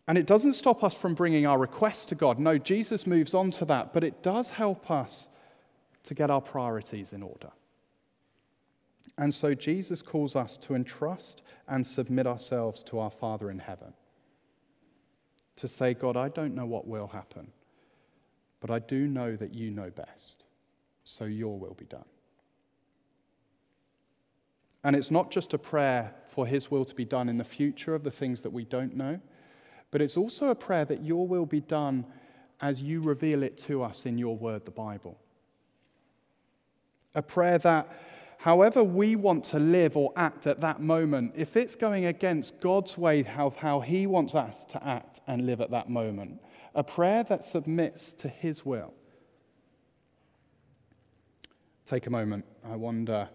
And 0.07 0.17
it 0.17 0.25
doesn't 0.25 0.55
stop 0.55 0.83
us 0.83 0.93
from 0.93 1.13
bringing 1.13 1.45
our 1.45 1.57
requests 1.57 2.07
to 2.07 2.15
God. 2.15 2.39
No, 2.39 2.57
Jesus 2.57 3.07
moves 3.07 3.33
on 3.33 3.51
to 3.51 3.65
that, 3.65 3.93
but 3.93 4.03
it 4.03 4.21
does 4.21 4.49
help 4.49 4.91
us 4.91 5.29
to 6.03 6.13
get 6.13 6.31
our 6.31 6.41
priorities 6.41 7.13
in 7.13 7.23
order. 7.23 7.51
And 9.17 9.33
so 9.33 9.53
Jesus 9.53 10.01
calls 10.01 10.35
us 10.35 10.57
to 10.57 10.73
entrust 10.73 11.43
and 11.67 11.85
submit 11.85 12.25
ourselves 12.25 12.83
to 12.85 12.99
our 12.99 13.11
Father 13.11 13.51
in 13.51 13.59
heaven. 13.59 13.93
To 15.57 15.67
say, 15.67 15.93
God, 15.93 16.17
I 16.17 16.29
don't 16.29 16.55
know 16.55 16.65
what 16.65 16.87
will 16.87 17.07
happen, 17.07 17.51
but 18.59 18.71
I 18.71 18.79
do 18.79 19.07
know 19.07 19.35
that 19.35 19.53
you 19.53 19.69
know 19.69 19.91
best. 19.91 20.43
So 21.03 21.25
your 21.25 21.59
will 21.59 21.73
be 21.73 21.85
done. 21.85 22.05
And 24.83 24.95
it's 24.95 25.11
not 25.11 25.29
just 25.29 25.53
a 25.53 25.57
prayer 25.57 26.15
for 26.29 26.47
his 26.47 26.71
will 26.71 26.85
to 26.85 26.95
be 26.95 27.05
done 27.05 27.29
in 27.29 27.37
the 27.37 27.43
future 27.43 27.93
of 27.93 28.03
the 28.03 28.11
things 28.11 28.41
that 28.41 28.51
we 28.51 28.65
don't 28.65 28.95
know, 28.95 29.19
but 29.91 30.01
it's 30.01 30.17
also 30.17 30.49
a 30.49 30.55
prayer 30.55 30.85
that 30.85 31.03
your 31.03 31.27
will 31.27 31.45
be 31.45 31.59
done 31.59 32.05
as 32.61 32.81
you 32.81 33.01
reveal 33.01 33.43
it 33.43 33.57
to 33.57 33.83
us 33.83 34.05
in 34.05 34.17
your 34.17 34.37
word, 34.37 34.65
the 34.65 34.71
Bible. 34.71 35.19
A 37.13 37.21
prayer 37.21 37.57
that 37.59 37.87
however 38.39 38.83
we 38.83 39.15
want 39.15 39.43
to 39.45 39.59
live 39.59 39.95
or 39.95 40.11
act 40.15 40.47
at 40.47 40.61
that 40.61 40.81
moment, 40.81 41.33
if 41.35 41.55
it's 41.55 41.75
going 41.75 42.05
against 42.05 42.59
God's 42.59 42.97
way 42.97 43.25
of 43.37 43.57
how 43.57 43.81
He 43.81 44.07
wants 44.07 44.33
us 44.35 44.65
to 44.65 44.85
act 44.85 45.19
and 45.27 45.45
live 45.45 45.61
at 45.61 45.71
that 45.71 45.89
moment, 45.89 46.41
a 46.73 46.83
prayer 46.83 47.23
that 47.23 47.43
submits 47.43 48.13
to 48.13 48.27
His 48.29 48.65
will. 48.65 48.93
Take 51.85 52.07
a 52.07 52.09
moment. 52.09 52.45
I 52.63 52.77
wonder 52.77 53.27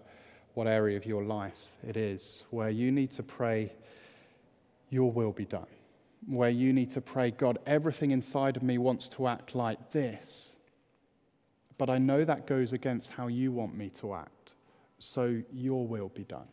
what 0.54 0.66
area 0.66 0.96
of 0.96 1.04
your 1.04 1.22
life 1.22 1.58
it 1.86 1.96
is 1.96 2.42
where 2.50 2.70
you 2.70 2.90
need 2.90 3.10
to 3.12 3.22
pray, 3.22 3.72
Your 4.88 5.12
will 5.12 5.32
be 5.32 5.44
done. 5.44 5.66
Where 6.26 6.50
you 6.50 6.72
need 6.72 6.90
to 6.92 7.00
pray, 7.00 7.30
God, 7.30 7.58
everything 7.66 8.10
inside 8.10 8.56
of 8.56 8.62
me 8.62 8.78
wants 8.78 9.08
to 9.10 9.28
act 9.28 9.54
like 9.54 9.90
this, 9.92 10.55
but 11.78 11.90
I 11.90 11.98
know 11.98 12.24
that 12.24 12.46
goes 12.46 12.72
against 12.72 13.12
how 13.12 13.26
you 13.26 13.52
want 13.52 13.76
me 13.76 13.90
to 14.00 14.14
act. 14.14 14.54
So 14.98 15.42
Your 15.52 15.86
will 15.86 16.08
be 16.08 16.24
done. 16.24 16.48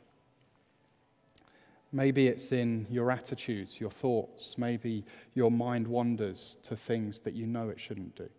Maybe 1.92 2.28
it's 2.28 2.52
in 2.52 2.88
your 2.90 3.12
attitudes, 3.12 3.80
your 3.80 3.92
thoughts. 3.92 4.58
Maybe 4.58 5.06
your 5.36 5.52
mind 5.52 5.88
wanders 5.88 6.58
to 6.64 6.76
things 6.76 7.20
that 7.22 7.36
you 7.36 7.46
know 7.46 7.70
it 7.70 7.80
shouldn't 7.80 8.16
do. 8.16 8.30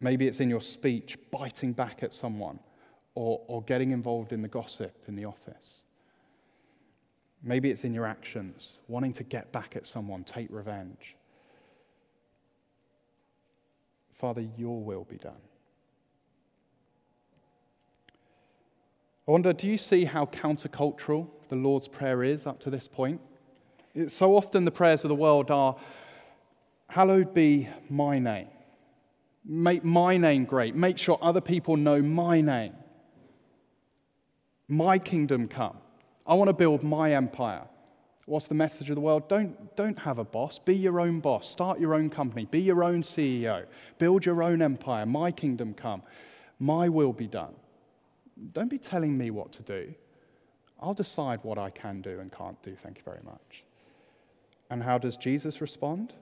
Maybe 0.00 0.28
it's 0.28 0.38
in 0.38 0.48
your 0.48 0.60
speech, 0.60 1.18
biting 1.32 1.72
back 1.72 2.04
at 2.04 2.14
someone 2.14 2.60
or, 3.16 3.40
or 3.48 3.62
getting 3.62 3.90
involved 3.90 4.32
in 4.32 4.42
the 4.42 4.48
gossip 4.48 5.02
in 5.08 5.16
the 5.16 5.24
office. 5.24 5.82
Maybe 7.42 7.70
it's 7.70 7.82
in 7.82 7.92
your 7.92 8.06
actions, 8.06 8.78
wanting 8.86 9.12
to 9.14 9.24
get 9.24 9.50
back 9.50 9.74
at 9.74 9.86
someone, 9.86 10.22
take 10.22 10.46
revenge. 10.50 11.16
Father, 14.18 14.44
your 14.56 14.82
will 14.82 15.04
be 15.04 15.16
done. 15.16 15.40
I 19.28 19.30
wonder, 19.30 19.52
do 19.52 19.68
you 19.68 19.78
see 19.78 20.06
how 20.06 20.26
countercultural 20.26 21.28
the 21.48 21.56
Lord's 21.56 21.86
Prayer 21.86 22.24
is 22.24 22.46
up 22.46 22.58
to 22.60 22.70
this 22.70 22.88
point? 22.88 23.20
It's 23.94 24.12
so 24.12 24.36
often 24.36 24.64
the 24.64 24.72
prayers 24.72 25.04
of 25.04 25.08
the 25.08 25.14
world 25.14 25.50
are, 25.50 25.76
Hallowed 26.88 27.34
be 27.34 27.68
my 27.90 28.18
name. 28.18 28.48
Make 29.44 29.84
my 29.84 30.16
name 30.16 30.46
great. 30.46 30.74
Make 30.74 30.98
sure 30.98 31.18
other 31.20 31.40
people 31.40 31.76
know 31.76 32.00
my 32.00 32.40
name. 32.40 32.74
My 34.68 34.98
kingdom 34.98 35.48
come. 35.48 35.76
I 36.26 36.34
want 36.34 36.48
to 36.48 36.54
build 36.54 36.82
my 36.82 37.12
empire. 37.12 37.66
What's 38.28 38.46
the 38.46 38.54
message 38.54 38.90
of 38.90 38.94
the 38.94 39.00
world? 39.00 39.26
Don't, 39.26 39.74
don't 39.74 40.00
have 40.00 40.18
a 40.18 40.24
boss. 40.24 40.58
Be 40.58 40.74
your 40.74 41.00
own 41.00 41.20
boss. 41.20 41.48
Start 41.50 41.80
your 41.80 41.94
own 41.94 42.10
company. 42.10 42.44
Be 42.44 42.60
your 42.60 42.84
own 42.84 43.00
CEO. 43.00 43.64
Build 43.96 44.26
your 44.26 44.42
own 44.42 44.60
empire. 44.60 45.06
My 45.06 45.30
kingdom 45.30 45.72
come. 45.72 46.02
My 46.58 46.90
will 46.90 47.14
be 47.14 47.26
done. 47.26 47.54
Don't 48.52 48.68
be 48.68 48.76
telling 48.76 49.16
me 49.16 49.30
what 49.30 49.50
to 49.52 49.62
do. 49.62 49.94
I'll 50.78 50.92
decide 50.92 51.40
what 51.42 51.56
I 51.56 51.70
can 51.70 52.02
do 52.02 52.20
and 52.20 52.30
can't 52.30 52.62
do. 52.62 52.76
Thank 52.76 52.98
you 52.98 53.02
very 53.02 53.22
much. 53.24 53.64
And 54.68 54.82
how 54.82 54.98
does 54.98 55.16
Jesus 55.16 55.62
respond? 55.62 56.12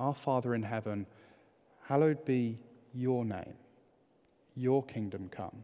Our 0.00 0.14
Father 0.14 0.52
in 0.52 0.64
heaven, 0.64 1.06
hallowed 1.84 2.24
be 2.24 2.58
your 2.92 3.24
name. 3.24 3.54
Your 4.56 4.82
kingdom 4.82 5.28
come. 5.30 5.62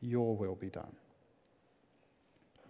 Your 0.00 0.36
will 0.36 0.54
be 0.54 0.70
done. 0.70 0.94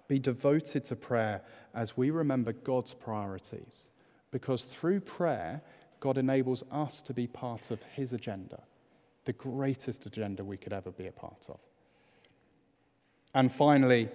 Be 0.08 0.18
devoted 0.18 0.84
to 0.86 0.96
prayer 0.96 1.42
as 1.74 1.96
we 1.96 2.10
remember 2.10 2.52
God's 2.52 2.94
priorities, 2.94 3.88
because 4.30 4.64
through 4.64 5.00
prayer, 5.00 5.62
God 6.00 6.18
enables 6.18 6.64
us 6.72 7.02
to 7.02 7.14
be 7.14 7.26
part 7.26 7.70
of 7.70 7.82
His 7.94 8.12
agenda, 8.12 8.62
the 9.24 9.32
greatest 9.32 10.06
agenda 10.06 10.44
we 10.44 10.56
could 10.56 10.72
ever 10.72 10.90
be 10.90 11.06
a 11.06 11.12
part 11.12 11.46
of. 11.48 11.60
And 13.34 13.52
finally, 13.52 14.08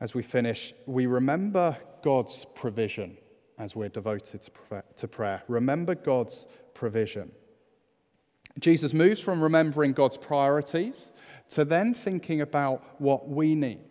as 0.00 0.14
we 0.14 0.22
finish, 0.22 0.72
we 0.86 1.06
remember 1.06 1.76
God's 2.02 2.46
provision 2.54 3.18
as 3.58 3.76
we're 3.76 3.88
devoted 3.88 4.48
to 4.96 5.08
prayer. 5.08 5.42
Remember 5.48 5.94
God's 5.94 6.46
provision. 6.72 7.32
Jesus 8.58 8.94
moves 8.94 9.20
from 9.20 9.42
remembering 9.42 9.92
God's 9.92 10.16
priorities 10.16 11.10
to 11.50 11.64
then 11.64 11.92
thinking 11.92 12.40
about 12.40 12.82
what 13.00 13.28
we 13.28 13.54
need. 13.54 13.87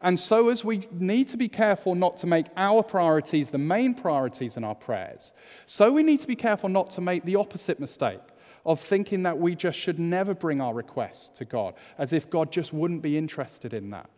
And 0.00 0.18
so, 0.18 0.48
as 0.48 0.64
we 0.64 0.86
need 0.92 1.28
to 1.28 1.36
be 1.36 1.48
careful 1.48 1.94
not 1.94 2.16
to 2.18 2.26
make 2.26 2.46
our 2.56 2.82
priorities 2.82 3.50
the 3.50 3.58
main 3.58 3.94
priorities 3.94 4.56
in 4.56 4.64
our 4.64 4.74
prayers, 4.74 5.32
so 5.66 5.92
we 5.92 6.02
need 6.02 6.20
to 6.20 6.26
be 6.26 6.36
careful 6.36 6.68
not 6.68 6.90
to 6.92 7.00
make 7.00 7.24
the 7.24 7.36
opposite 7.36 7.80
mistake 7.80 8.20
of 8.66 8.80
thinking 8.80 9.22
that 9.24 9.38
we 9.38 9.54
just 9.54 9.78
should 9.78 9.98
never 9.98 10.34
bring 10.34 10.60
our 10.60 10.74
requests 10.74 11.28
to 11.38 11.44
God, 11.44 11.74
as 11.98 12.12
if 12.12 12.30
God 12.30 12.50
just 12.50 12.72
wouldn't 12.72 13.02
be 13.02 13.18
interested 13.18 13.74
in 13.74 13.90
that. 13.90 14.08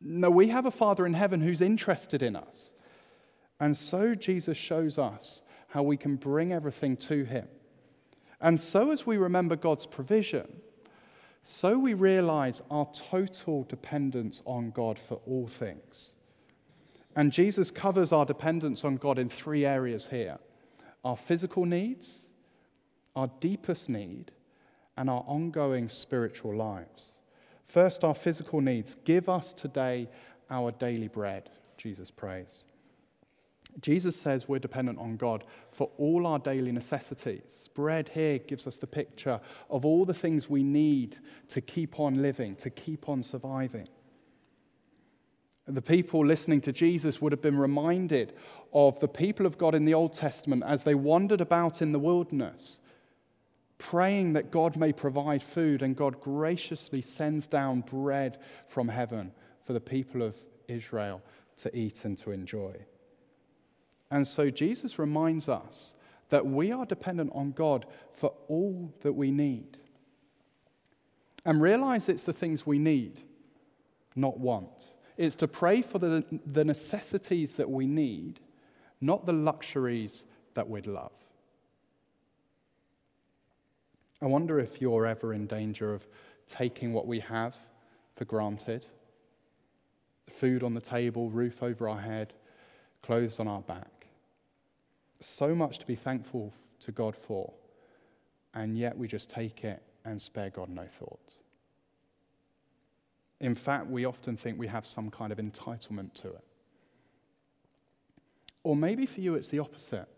No, 0.00 0.30
we 0.30 0.48
have 0.48 0.66
a 0.66 0.70
Father 0.70 1.06
in 1.06 1.14
heaven 1.14 1.40
who's 1.40 1.60
interested 1.60 2.22
in 2.22 2.36
us. 2.36 2.72
And 3.58 3.76
so 3.76 4.14
Jesus 4.14 4.56
shows 4.56 4.98
us 4.98 5.42
how 5.68 5.82
we 5.82 5.96
can 5.96 6.16
bring 6.16 6.52
everything 6.52 6.96
to 6.98 7.24
Him. 7.24 7.48
And 8.40 8.60
so, 8.60 8.90
as 8.90 9.06
we 9.06 9.16
remember 9.16 9.56
God's 9.56 9.86
provision, 9.86 10.60
so 11.46 11.78
we 11.78 11.92
realize 11.92 12.62
our 12.70 12.88
total 12.94 13.64
dependence 13.64 14.40
on 14.46 14.70
God 14.70 14.98
for 14.98 15.20
all 15.26 15.46
things. 15.46 16.14
And 17.14 17.32
Jesus 17.32 17.70
covers 17.70 18.12
our 18.12 18.24
dependence 18.24 18.82
on 18.82 18.96
God 18.96 19.18
in 19.18 19.28
three 19.28 19.64
areas 19.64 20.08
here 20.08 20.38
our 21.04 21.18
physical 21.18 21.66
needs, 21.66 22.30
our 23.14 23.30
deepest 23.40 23.90
need, 23.90 24.32
and 24.96 25.10
our 25.10 25.22
ongoing 25.26 25.90
spiritual 25.90 26.56
lives. 26.56 27.18
First, 27.66 28.04
our 28.04 28.14
physical 28.14 28.62
needs. 28.62 28.94
Give 29.04 29.28
us 29.28 29.52
today 29.52 30.08
our 30.50 30.70
daily 30.70 31.08
bread, 31.08 31.50
Jesus 31.76 32.10
prays. 32.10 32.64
Jesus 33.80 34.16
says 34.16 34.48
we're 34.48 34.58
dependent 34.58 34.98
on 34.98 35.16
God 35.16 35.44
for 35.72 35.90
all 35.98 36.26
our 36.26 36.38
daily 36.38 36.72
necessities. 36.72 37.68
Bread 37.74 38.10
here 38.14 38.38
gives 38.38 38.66
us 38.66 38.76
the 38.76 38.86
picture 38.86 39.40
of 39.68 39.84
all 39.84 40.04
the 40.04 40.14
things 40.14 40.48
we 40.48 40.62
need 40.62 41.18
to 41.48 41.60
keep 41.60 41.98
on 41.98 42.22
living, 42.22 42.54
to 42.56 42.70
keep 42.70 43.08
on 43.08 43.22
surviving. 43.22 43.88
The 45.66 45.82
people 45.82 46.24
listening 46.24 46.60
to 46.62 46.72
Jesus 46.72 47.20
would 47.20 47.32
have 47.32 47.40
been 47.40 47.58
reminded 47.58 48.34
of 48.72 49.00
the 49.00 49.08
people 49.08 49.46
of 49.46 49.58
God 49.58 49.74
in 49.74 49.86
the 49.86 49.94
Old 49.94 50.12
Testament 50.12 50.62
as 50.66 50.84
they 50.84 50.94
wandered 50.94 51.40
about 51.40 51.80
in 51.80 51.92
the 51.92 51.98
wilderness 51.98 52.78
praying 53.78 54.32
that 54.34 54.50
God 54.50 54.76
may 54.76 54.92
provide 54.92 55.42
food, 55.42 55.82
and 55.82 55.96
God 55.96 56.20
graciously 56.20 57.02
sends 57.02 57.46
down 57.46 57.82
bread 57.82 58.38
from 58.66 58.88
heaven 58.88 59.32
for 59.64 59.72
the 59.72 59.80
people 59.80 60.22
of 60.22 60.36
Israel 60.68 61.22
to 61.58 61.76
eat 61.76 62.04
and 62.04 62.16
to 62.18 62.30
enjoy. 62.30 62.74
And 64.14 64.28
so 64.28 64.48
Jesus 64.48 64.96
reminds 64.96 65.48
us 65.48 65.92
that 66.28 66.46
we 66.46 66.70
are 66.70 66.86
dependent 66.86 67.32
on 67.34 67.50
God 67.50 67.84
for 68.12 68.32
all 68.46 68.94
that 69.00 69.14
we 69.14 69.32
need. 69.32 69.76
And 71.44 71.60
realize 71.60 72.08
it's 72.08 72.22
the 72.22 72.32
things 72.32 72.64
we 72.64 72.78
need, 72.78 73.22
not 74.14 74.38
want. 74.38 74.94
It's 75.16 75.34
to 75.36 75.48
pray 75.48 75.82
for 75.82 75.98
the, 75.98 76.24
the 76.46 76.64
necessities 76.64 77.54
that 77.54 77.68
we 77.68 77.88
need, 77.88 78.38
not 79.00 79.26
the 79.26 79.32
luxuries 79.32 80.22
that 80.54 80.70
we'd 80.70 80.86
love. 80.86 81.12
I 84.22 84.26
wonder 84.26 84.60
if 84.60 84.80
you're 84.80 85.06
ever 85.06 85.34
in 85.34 85.48
danger 85.48 85.92
of 85.92 86.06
taking 86.46 86.92
what 86.92 87.08
we 87.08 87.18
have 87.18 87.56
for 88.14 88.24
granted 88.24 88.86
food 90.30 90.62
on 90.62 90.74
the 90.74 90.80
table, 90.80 91.30
roof 91.30 91.64
over 91.64 91.88
our 91.88 92.00
head, 92.00 92.32
clothes 93.02 93.40
on 93.40 93.48
our 93.48 93.60
back. 93.60 93.93
So 95.24 95.54
much 95.54 95.78
to 95.78 95.86
be 95.86 95.94
thankful 95.94 96.52
to 96.80 96.92
God 96.92 97.16
for, 97.16 97.50
and 98.52 98.76
yet 98.76 98.98
we 98.98 99.08
just 99.08 99.30
take 99.30 99.64
it 99.64 99.82
and 100.04 100.20
spare 100.20 100.50
God 100.50 100.68
no 100.68 100.86
thought. 100.98 101.38
In 103.40 103.54
fact, 103.54 103.86
we 103.86 104.04
often 104.04 104.36
think 104.36 104.58
we 104.58 104.66
have 104.66 104.86
some 104.86 105.10
kind 105.10 105.32
of 105.32 105.38
entitlement 105.38 106.12
to 106.16 106.28
it. 106.28 106.44
Or 108.64 108.76
maybe 108.76 109.06
for 109.06 109.22
you 109.22 109.34
it's 109.34 109.48
the 109.48 109.60
opposite. 109.60 110.08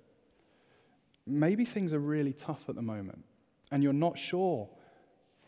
Maybe 1.25 1.65
things 1.65 1.93
are 1.93 2.01
really 2.01 2.33
tough 2.33 2.69
at 2.69 2.75
the 2.75 2.83
moment 2.83 3.25
and 3.71 3.85
you're 3.85 3.93
not 3.93 4.19
sure 4.19 4.69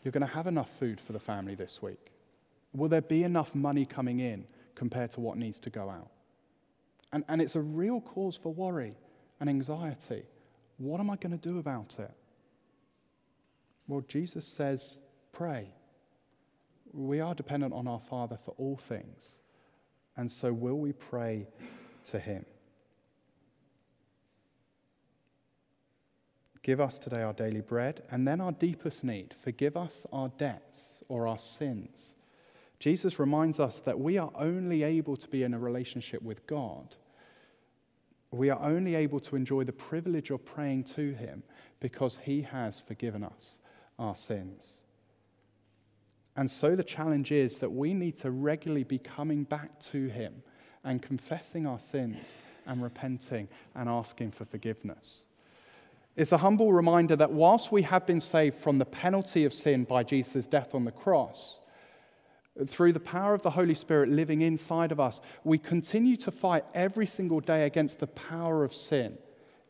you're 0.03 0.13
going 0.13 0.25
to 0.25 0.33
have 0.33 0.47
enough 0.47 0.69
food 0.79 1.01
for 1.01 1.11
the 1.11 1.19
family 1.19 1.55
this 1.55 1.81
week? 1.81 2.13
Will 2.73 2.87
there 2.87 3.01
be 3.01 3.23
enough 3.23 3.53
money 3.53 3.85
coming 3.85 4.21
in 4.21 4.45
compared 4.75 5.11
to 5.11 5.19
what 5.19 5.37
needs 5.37 5.59
to 5.61 5.69
go 5.69 5.89
out? 5.89 6.09
And, 7.11 7.25
and 7.27 7.41
it's 7.41 7.55
a 7.55 7.61
real 7.61 7.99
cause 7.99 8.37
for 8.37 8.53
worry 8.53 8.95
and 9.39 9.49
anxiety. 9.49 10.23
What 10.77 10.99
am 10.99 11.09
I 11.09 11.15
going 11.15 11.37
to 11.37 11.49
do 11.49 11.59
about 11.59 11.95
it? 11.99 12.11
Well, 13.87 14.03
Jesus 14.07 14.45
says, 14.45 14.99
pray. 15.31 15.69
We 16.93 17.19
are 17.19 17.35
dependent 17.35 17.73
on 17.73 17.87
our 17.87 17.99
Father 17.99 18.37
for 18.43 18.53
all 18.57 18.77
things. 18.77 19.37
And 20.15 20.31
so, 20.31 20.51
will 20.51 20.79
we 20.79 20.93
pray 20.93 21.47
to 22.05 22.19
Him? 22.19 22.45
Give 26.61 26.81
us 26.81 26.99
today 26.99 27.21
our 27.21 27.33
daily 27.33 27.61
bread, 27.61 28.03
and 28.11 28.27
then 28.27 28.41
our 28.41 28.51
deepest 28.51 29.03
need. 29.03 29.33
Forgive 29.41 29.77
us 29.77 30.05
our 30.11 30.29
debts 30.37 31.03
or 31.07 31.25
our 31.25 31.39
sins. 31.39 32.15
Jesus 32.79 33.19
reminds 33.19 33.59
us 33.59 33.79
that 33.79 33.99
we 33.99 34.17
are 34.17 34.31
only 34.35 34.83
able 34.83 35.15
to 35.17 35.27
be 35.27 35.43
in 35.43 35.53
a 35.53 35.59
relationship 35.59 36.21
with 36.21 36.45
God. 36.47 36.95
We 38.31 38.49
are 38.49 38.61
only 38.61 38.95
able 38.95 39.19
to 39.21 39.35
enjoy 39.35 39.63
the 39.63 39.73
privilege 39.73 40.29
of 40.29 40.45
praying 40.45 40.83
to 40.83 41.13
Him 41.13 41.43
because 41.79 42.19
He 42.23 42.43
has 42.43 42.79
forgiven 42.79 43.23
us 43.23 43.59
our 43.97 44.15
sins. 44.15 44.81
And 46.35 46.49
so 46.49 46.75
the 46.75 46.83
challenge 46.83 47.31
is 47.31 47.57
that 47.57 47.71
we 47.71 47.93
need 47.93 48.17
to 48.19 48.31
regularly 48.31 48.83
be 48.83 48.99
coming 48.99 49.43
back 49.43 49.79
to 49.91 50.07
Him 50.07 50.43
and 50.83 51.01
confessing 51.01 51.65
our 51.65 51.79
sins 51.79 52.37
and 52.65 52.81
repenting 52.83 53.47
and 53.75 53.89
asking 53.89 54.31
for 54.31 54.45
forgiveness. 54.45 55.25
It's 56.15 56.31
a 56.31 56.37
humble 56.37 56.71
reminder 56.73 57.15
that 57.15 57.31
whilst 57.31 57.71
we 57.71 57.81
have 57.83 58.05
been 58.05 58.19
saved 58.19 58.57
from 58.57 58.77
the 58.77 58.85
penalty 58.85 59.45
of 59.45 59.53
sin 59.53 59.85
by 59.85 60.03
Jesus' 60.03 60.47
death 60.47 60.75
on 60.75 60.83
the 60.83 60.91
cross, 60.91 61.59
through 62.67 62.93
the 62.93 62.99
power 62.99 63.33
of 63.33 63.41
the 63.41 63.51
Holy 63.51 63.73
Spirit 63.73 64.09
living 64.09 64.41
inside 64.41 64.91
of 64.91 64.99
us, 64.99 65.21
we 65.43 65.57
continue 65.57 66.15
to 66.17 66.31
fight 66.31 66.65
every 66.73 67.05
single 67.05 67.39
day 67.39 67.65
against 67.65 67.99
the 67.99 68.07
power 68.07 68.63
of 68.63 68.73
sin 68.73 69.17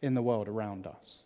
in 0.02 0.13
the 0.13 0.21
world 0.21 0.47
around 0.47 0.88
us. 0.88 1.23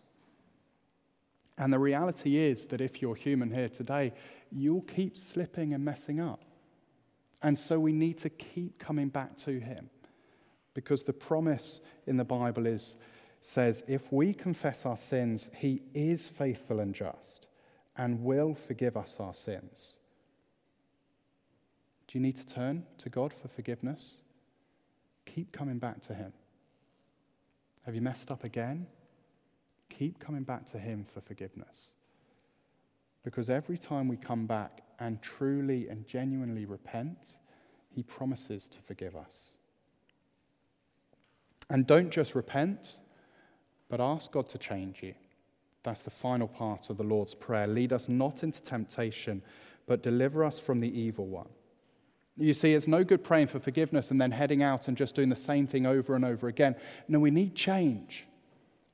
And 1.56 1.72
the 1.72 1.78
reality 1.78 2.36
is 2.36 2.66
that 2.66 2.80
if 2.80 3.00
you're 3.00 3.14
human 3.14 3.52
here 3.52 3.68
today, 3.68 4.12
you'll 4.50 4.82
keep 4.82 5.16
slipping 5.16 5.72
and 5.72 5.84
messing 5.84 6.20
up. 6.20 6.42
And 7.42 7.58
so 7.58 7.78
we 7.78 7.92
need 7.92 8.18
to 8.18 8.30
keep 8.30 8.78
coming 8.78 9.08
back 9.08 9.36
to 9.38 9.60
Him 9.60 9.90
because 10.72 11.04
the 11.04 11.12
promise 11.12 11.80
in 12.06 12.16
the 12.16 12.24
Bible 12.24 12.66
is, 12.66 12.96
says, 13.40 13.84
if 13.86 14.12
we 14.12 14.34
confess 14.34 14.84
our 14.84 14.96
sins, 14.96 15.50
He 15.56 15.82
is 15.94 16.26
faithful 16.26 16.80
and 16.80 16.94
just 16.94 17.46
and 17.96 18.24
will 18.24 18.54
forgive 18.54 18.96
us 18.96 19.18
our 19.20 19.34
sins 19.34 19.98
do 22.14 22.18
you 22.20 22.22
need 22.22 22.36
to 22.36 22.46
turn 22.46 22.84
to 22.98 23.08
God 23.08 23.32
for 23.32 23.48
forgiveness? 23.48 24.18
Keep 25.26 25.50
coming 25.50 25.78
back 25.78 26.00
to 26.02 26.14
Him. 26.14 26.32
Have 27.84 27.96
you 27.96 28.00
messed 28.00 28.30
up 28.30 28.44
again? 28.44 28.86
Keep 29.88 30.20
coming 30.20 30.44
back 30.44 30.64
to 30.66 30.78
Him 30.78 31.04
for 31.12 31.20
forgiveness. 31.20 31.90
Because 33.24 33.50
every 33.50 33.76
time 33.76 34.06
we 34.06 34.16
come 34.16 34.46
back 34.46 34.82
and 35.00 35.20
truly 35.22 35.88
and 35.88 36.06
genuinely 36.06 36.66
repent, 36.66 37.18
He 37.90 38.04
promises 38.04 38.68
to 38.68 38.78
forgive 38.78 39.16
us. 39.16 39.56
And 41.68 41.84
don't 41.84 42.10
just 42.10 42.36
repent, 42.36 43.00
but 43.88 44.00
ask 44.00 44.30
God 44.30 44.48
to 44.50 44.58
change 44.58 45.02
you. 45.02 45.14
That's 45.82 46.02
the 46.02 46.10
final 46.10 46.46
part 46.46 46.90
of 46.90 46.96
the 46.96 47.02
Lord's 47.02 47.34
Prayer. 47.34 47.66
Lead 47.66 47.92
us 47.92 48.08
not 48.08 48.44
into 48.44 48.62
temptation, 48.62 49.42
but 49.88 50.00
deliver 50.00 50.44
us 50.44 50.60
from 50.60 50.78
the 50.78 50.96
evil 50.96 51.26
one. 51.26 51.48
You 52.36 52.52
see, 52.52 52.74
it's 52.74 52.88
no 52.88 53.04
good 53.04 53.22
praying 53.22 53.46
for 53.46 53.60
forgiveness 53.60 54.10
and 54.10 54.20
then 54.20 54.32
heading 54.32 54.62
out 54.62 54.88
and 54.88 54.96
just 54.96 55.14
doing 55.14 55.28
the 55.28 55.36
same 55.36 55.66
thing 55.66 55.86
over 55.86 56.16
and 56.16 56.24
over 56.24 56.48
again. 56.48 56.74
No, 57.06 57.20
we 57.20 57.30
need 57.30 57.54
change. 57.54 58.26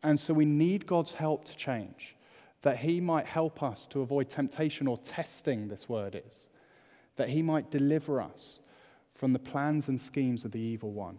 And 0.02 0.20
so 0.20 0.34
we 0.34 0.44
need 0.44 0.86
God's 0.86 1.14
help 1.14 1.44
to 1.46 1.56
change, 1.56 2.16
that 2.62 2.78
He 2.78 3.00
might 3.00 3.26
help 3.26 3.62
us 3.62 3.86
to 3.88 4.00
avoid 4.00 4.28
temptation 4.28 4.86
or 4.86 4.98
testing, 4.98 5.68
this 5.68 5.88
word 5.88 6.20
is, 6.26 6.48
that 7.16 7.30
He 7.30 7.42
might 7.42 7.70
deliver 7.70 8.20
us 8.20 8.60
from 9.14 9.32
the 9.32 9.38
plans 9.38 9.88
and 9.88 10.00
schemes 10.00 10.44
of 10.44 10.52
the 10.52 10.60
evil 10.60 10.92
one 10.92 11.18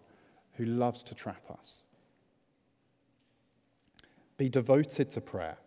who 0.53 0.65
loves 0.65 1.03
to 1.03 1.15
trap 1.15 1.43
us. 1.51 1.81
Be 4.37 4.49
devoted 4.49 5.09
to 5.11 5.21
prayer. 5.21 5.57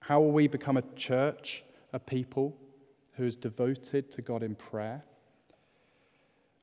How 0.00 0.20
will 0.20 0.32
we 0.32 0.48
become 0.48 0.76
a 0.76 0.84
church, 0.96 1.64
a 1.92 1.98
people 1.98 2.56
who 3.14 3.24
is 3.24 3.36
devoted 3.36 4.10
to 4.12 4.22
God 4.22 4.42
in 4.42 4.54
prayer? 4.54 5.02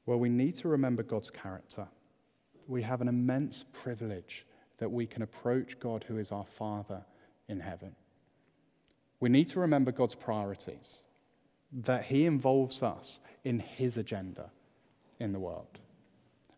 Well, 0.05 0.19
we 0.19 0.29
need 0.29 0.55
to 0.57 0.67
remember 0.67 1.03
God's 1.03 1.29
character. 1.29 1.87
We 2.67 2.81
have 2.83 3.01
an 3.01 3.07
immense 3.07 3.65
privilege 3.71 4.45
that 4.77 4.91
we 4.91 5.05
can 5.05 5.21
approach 5.21 5.79
God, 5.79 6.05
who 6.07 6.17
is 6.17 6.31
our 6.31 6.45
Father 6.45 7.03
in 7.47 7.59
heaven. 7.59 7.95
We 9.19 9.29
need 9.29 9.47
to 9.49 9.59
remember 9.59 9.91
God's 9.91 10.15
priorities, 10.15 11.03
that 11.71 12.05
He 12.05 12.25
involves 12.25 12.81
us 12.81 13.19
in 13.43 13.59
His 13.59 13.97
agenda 13.97 14.49
in 15.19 15.33
the 15.33 15.39
world. 15.39 15.79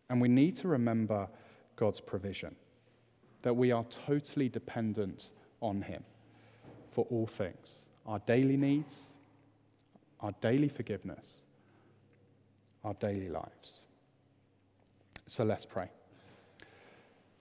And 0.08 0.20
we 0.20 0.28
need 0.28 0.56
to 0.56 0.68
remember 0.68 1.28
God's 1.76 2.00
provision, 2.00 2.56
that 3.42 3.56
we 3.56 3.70
are 3.72 3.84
totally 3.84 4.48
dependent 4.48 5.30
on 5.60 5.82
Him 5.82 6.04
for 6.90 7.06
all 7.10 7.26
things 7.26 7.80
our 8.06 8.18
daily 8.20 8.56
needs, 8.56 9.14
our 10.20 10.32
daily 10.40 10.68
forgiveness, 10.68 11.38
our 12.84 12.94
daily 12.94 13.28
lives. 13.28 13.82
So 15.26 15.44
let's 15.44 15.64
pray. 15.64 15.88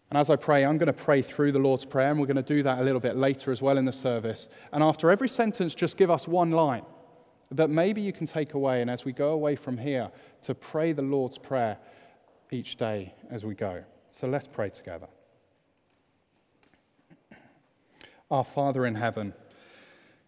And 0.09 0.17
as 0.17 0.29
I 0.29 0.35
pray, 0.35 0.63
I'm 0.63 0.77
going 0.77 0.87
to 0.87 0.93
pray 0.93 1.21
through 1.21 1.51
the 1.51 1.59
Lord's 1.59 1.85
Prayer, 1.85 2.11
and 2.11 2.19
we're 2.19 2.27
going 2.27 2.35
to 2.37 2.43
do 2.43 2.63
that 2.63 2.79
a 2.79 2.83
little 2.83 2.99
bit 2.99 3.15
later 3.15 3.51
as 3.51 3.61
well 3.61 3.77
in 3.77 3.85
the 3.85 3.93
service. 3.93 4.47
And 4.71 4.83
after 4.83 5.09
every 5.09 5.27
sentence, 5.27 5.73
just 5.73 5.97
give 5.97 6.11
us 6.11 6.27
one 6.27 6.51
line 6.51 6.83
that 7.51 7.69
maybe 7.69 8.01
you 8.01 8.13
can 8.13 8.25
take 8.25 8.53
away, 8.53 8.81
and 8.81 8.89
as 8.89 9.05
we 9.05 9.11
go 9.11 9.29
away 9.29 9.55
from 9.55 9.77
here, 9.77 10.11
to 10.43 10.55
pray 10.55 10.91
the 10.91 11.01
Lord's 11.01 11.37
Prayer 11.37 11.77
each 12.51 12.77
day 12.77 13.13
as 13.29 13.43
we 13.43 13.55
go. 13.55 13.83
So 14.11 14.27
let's 14.27 14.47
pray 14.47 14.69
together. 14.69 15.07
Our 18.29 18.43
Father 18.43 18.85
in 18.85 18.95
heaven, 18.95 19.33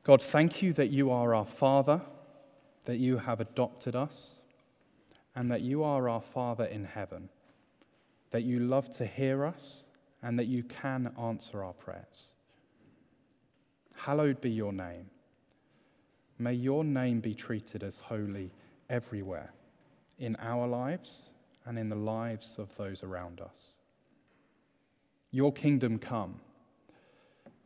God, 0.04 0.22
thank 0.22 0.62
you 0.62 0.74
that 0.74 0.90
you 0.90 1.12
are 1.12 1.34
our 1.34 1.46
Father, 1.46 2.02
that 2.86 2.98
you 2.98 3.18
have 3.18 3.40
adopted 3.40 3.96
us 3.96 4.36
and 5.36 5.52
that 5.52 5.62
you 5.62 5.84
are 5.84 6.08
our 6.08 6.22
Father 6.22 6.66
in 6.66 6.86
heaven, 6.86 7.30
that 8.32 8.44
you 8.44 8.60
love 8.60 8.90
to 8.98 9.06
hear 9.06 9.46
us, 9.46 9.84
and 10.24 10.40
that 10.40 10.48
you 10.48 10.64
can 10.64 11.12
answer 11.20 11.64
our 11.64 11.74
prayers. 11.74 12.34
Hallowed 13.94 14.42
be 14.42 14.50
your 14.50 14.74
name. 14.74 15.10
May 16.40 16.54
your 16.54 16.84
name 16.84 17.20
be 17.20 17.34
treated 17.34 17.84
as 17.84 18.00
holy 18.00 18.52
everywhere, 18.90 19.54
in 20.20 20.36
our 20.38 20.68
lives 20.68 21.30
and 21.66 21.78
in 21.80 21.90
the 21.90 21.96
lives 21.96 22.58
of 22.60 22.76
those 22.78 23.04
around 23.04 23.42
us. 23.42 23.72
Your 25.32 25.52
kingdom 25.52 26.00
come. 26.00 26.40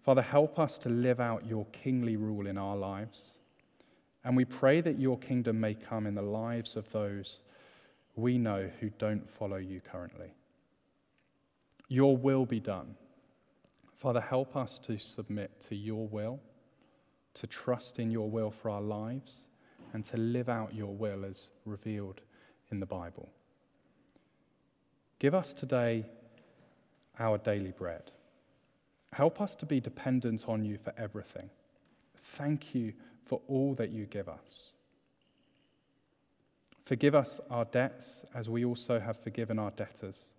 Father, 0.04 0.22
help 0.22 0.58
us 0.58 0.78
to 0.80 0.90
live 0.90 1.20
out 1.20 1.46
your 1.46 1.66
kingly 1.72 2.16
rule 2.16 2.48
in 2.48 2.58
our 2.58 2.76
lives. 2.76 3.36
And 4.24 4.36
we 4.36 4.46
pray 4.46 4.82
that 4.82 5.00
your 5.00 5.18
kingdom 5.18 5.60
may 5.60 5.76
come 5.76 6.08
in 6.08 6.16
the 6.16 6.22
lives 6.22 6.76
of 6.76 6.92
those 6.92 7.42
we 8.16 8.38
know 8.38 8.70
who 8.80 8.90
don't 8.98 9.30
follow 9.30 9.58
you 9.58 9.82
currently. 9.82 10.34
Your 11.88 12.16
will 12.16 12.46
be 12.46 12.60
done. 12.60 12.96
Father, 13.96 14.22
help 14.22 14.56
us 14.56 14.80
to 14.80 14.98
submit 14.98 15.60
to 15.62 15.76
your 15.76 16.08
will, 16.08 16.40
to 17.34 17.48
trust 17.48 18.00
in 18.00 18.12
your 18.12 18.30
will 18.30 18.52
for 18.52 18.70
our 18.70 18.82
lives, 18.82 19.48
and 19.94 20.06
to 20.06 20.18
live 20.18 20.50
out 20.50 20.74
your 20.74 20.94
will 20.94 21.26
as 21.26 21.50
revealed 21.66 22.22
in 22.72 22.80
the 22.80 22.86
Bible. 22.86 23.30
Give 25.18 25.34
us 25.36 25.54
today 25.54 26.06
our 27.20 27.38
daily 27.38 27.72
bread. 27.72 28.12
Help 29.14 29.42
us 29.42 29.56
to 29.56 29.66
be 29.66 29.80
dependent 29.82 30.48
on 30.48 30.64
you 30.64 30.78
for 30.78 30.94
everything. 30.98 31.50
Thank 32.22 32.74
you 32.76 32.94
for 33.26 33.42
all 33.48 33.74
that 33.76 33.92
you 33.92 34.06
give 34.06 34.30
us. 34.30 34.74
Forgive 36.90 37.14
us 37.14 37.40
our 37.52 37.66
debts 37.66 38.26
as 38.34 38.50
we 38.50 38.66
also 38.66 39.00
have 39.00 39.16
forgiven 39.16 39.60
our 39.60 39.70
debtors. 39.70 40.32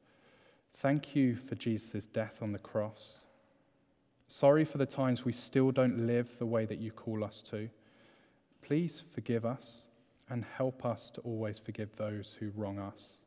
Thank 0.74 1.14
you 1.14 1.36
for 1.36 1.54
Jesus' 1.54 2.06
death 2.06 2.38
on 2.42 2.50
the 2.50 2.58
cross. 2.58 3.20
Sorry 4.26 4.64
for 4.64 4.76
the 4.76 4.84
times 4.84 5.24
we 5.24 5.32
still 5.32 5.70
don't 5.70 6.08
live 6.08 6.40
the 6.40 6.46
way 6.46 6.66
that 6.66 6.80
you 6.80 6.90
call 6.90 7.22
us 7.22 7.40
to. 7.42 7.68
Please 8.62 9.00
forgive 9.14 9.46
us 9.46 9.86
and 10.28 10.44
help 10.44 10.84
us 10.84 11.08
to 11.10 11.20
always 11.20 11.60
forgive 11.60 11.94
those 11.94 12.36
who 12.40 12.50
wrong 12.56 12.80
us. 12.80 13.18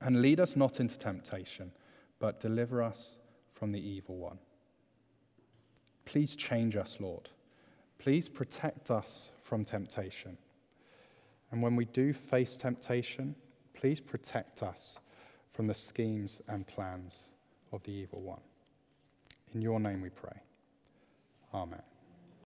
And 0.00 0.22
lead 0.22 0.40
us 0.40 0.56
not 0.56 0.80
into 0.80 0.98
temptation, 0.98 1.70
but 2.18 2.40
deliver 2.40 2.82
us 2.82 3.16
from 3.48 3.70
the 3.70 3.80
evil 3.80 4.16
one. 4.16 4.40
Please 6.04 6.34
change 6.34 6.74
us, 6.74 6.96
Lord. 6.98 7.28
Please 8.00 8.28
protect 8.28 8.90
us 8.90 9.30
from 9.40 9.64
temptation. 9.64 10.36
And 11.50 11.62
when 11.62 11.76
we 11.76 11.84
do 11.84 12.12
face 12.12 12.56
temptation, 12.56 13.34
please 13.74 14.00
protect 14.00 14.62
us 14.62 14.98
from 15.50 15.66
the 15.66 15.74
schemes 15.74 16.40
and 16.48 16.66
plans 16.66 17.30
of 17.72 17.82
the 17.82 17.92
evil 17.92 18.20
one. 18.20 18.40
In 19.52 19.60
your 19.60 19.80
name 19.80 20.00
we 20.00 20.10
pray. 20.10 20.42
Amen. 21.52 21.82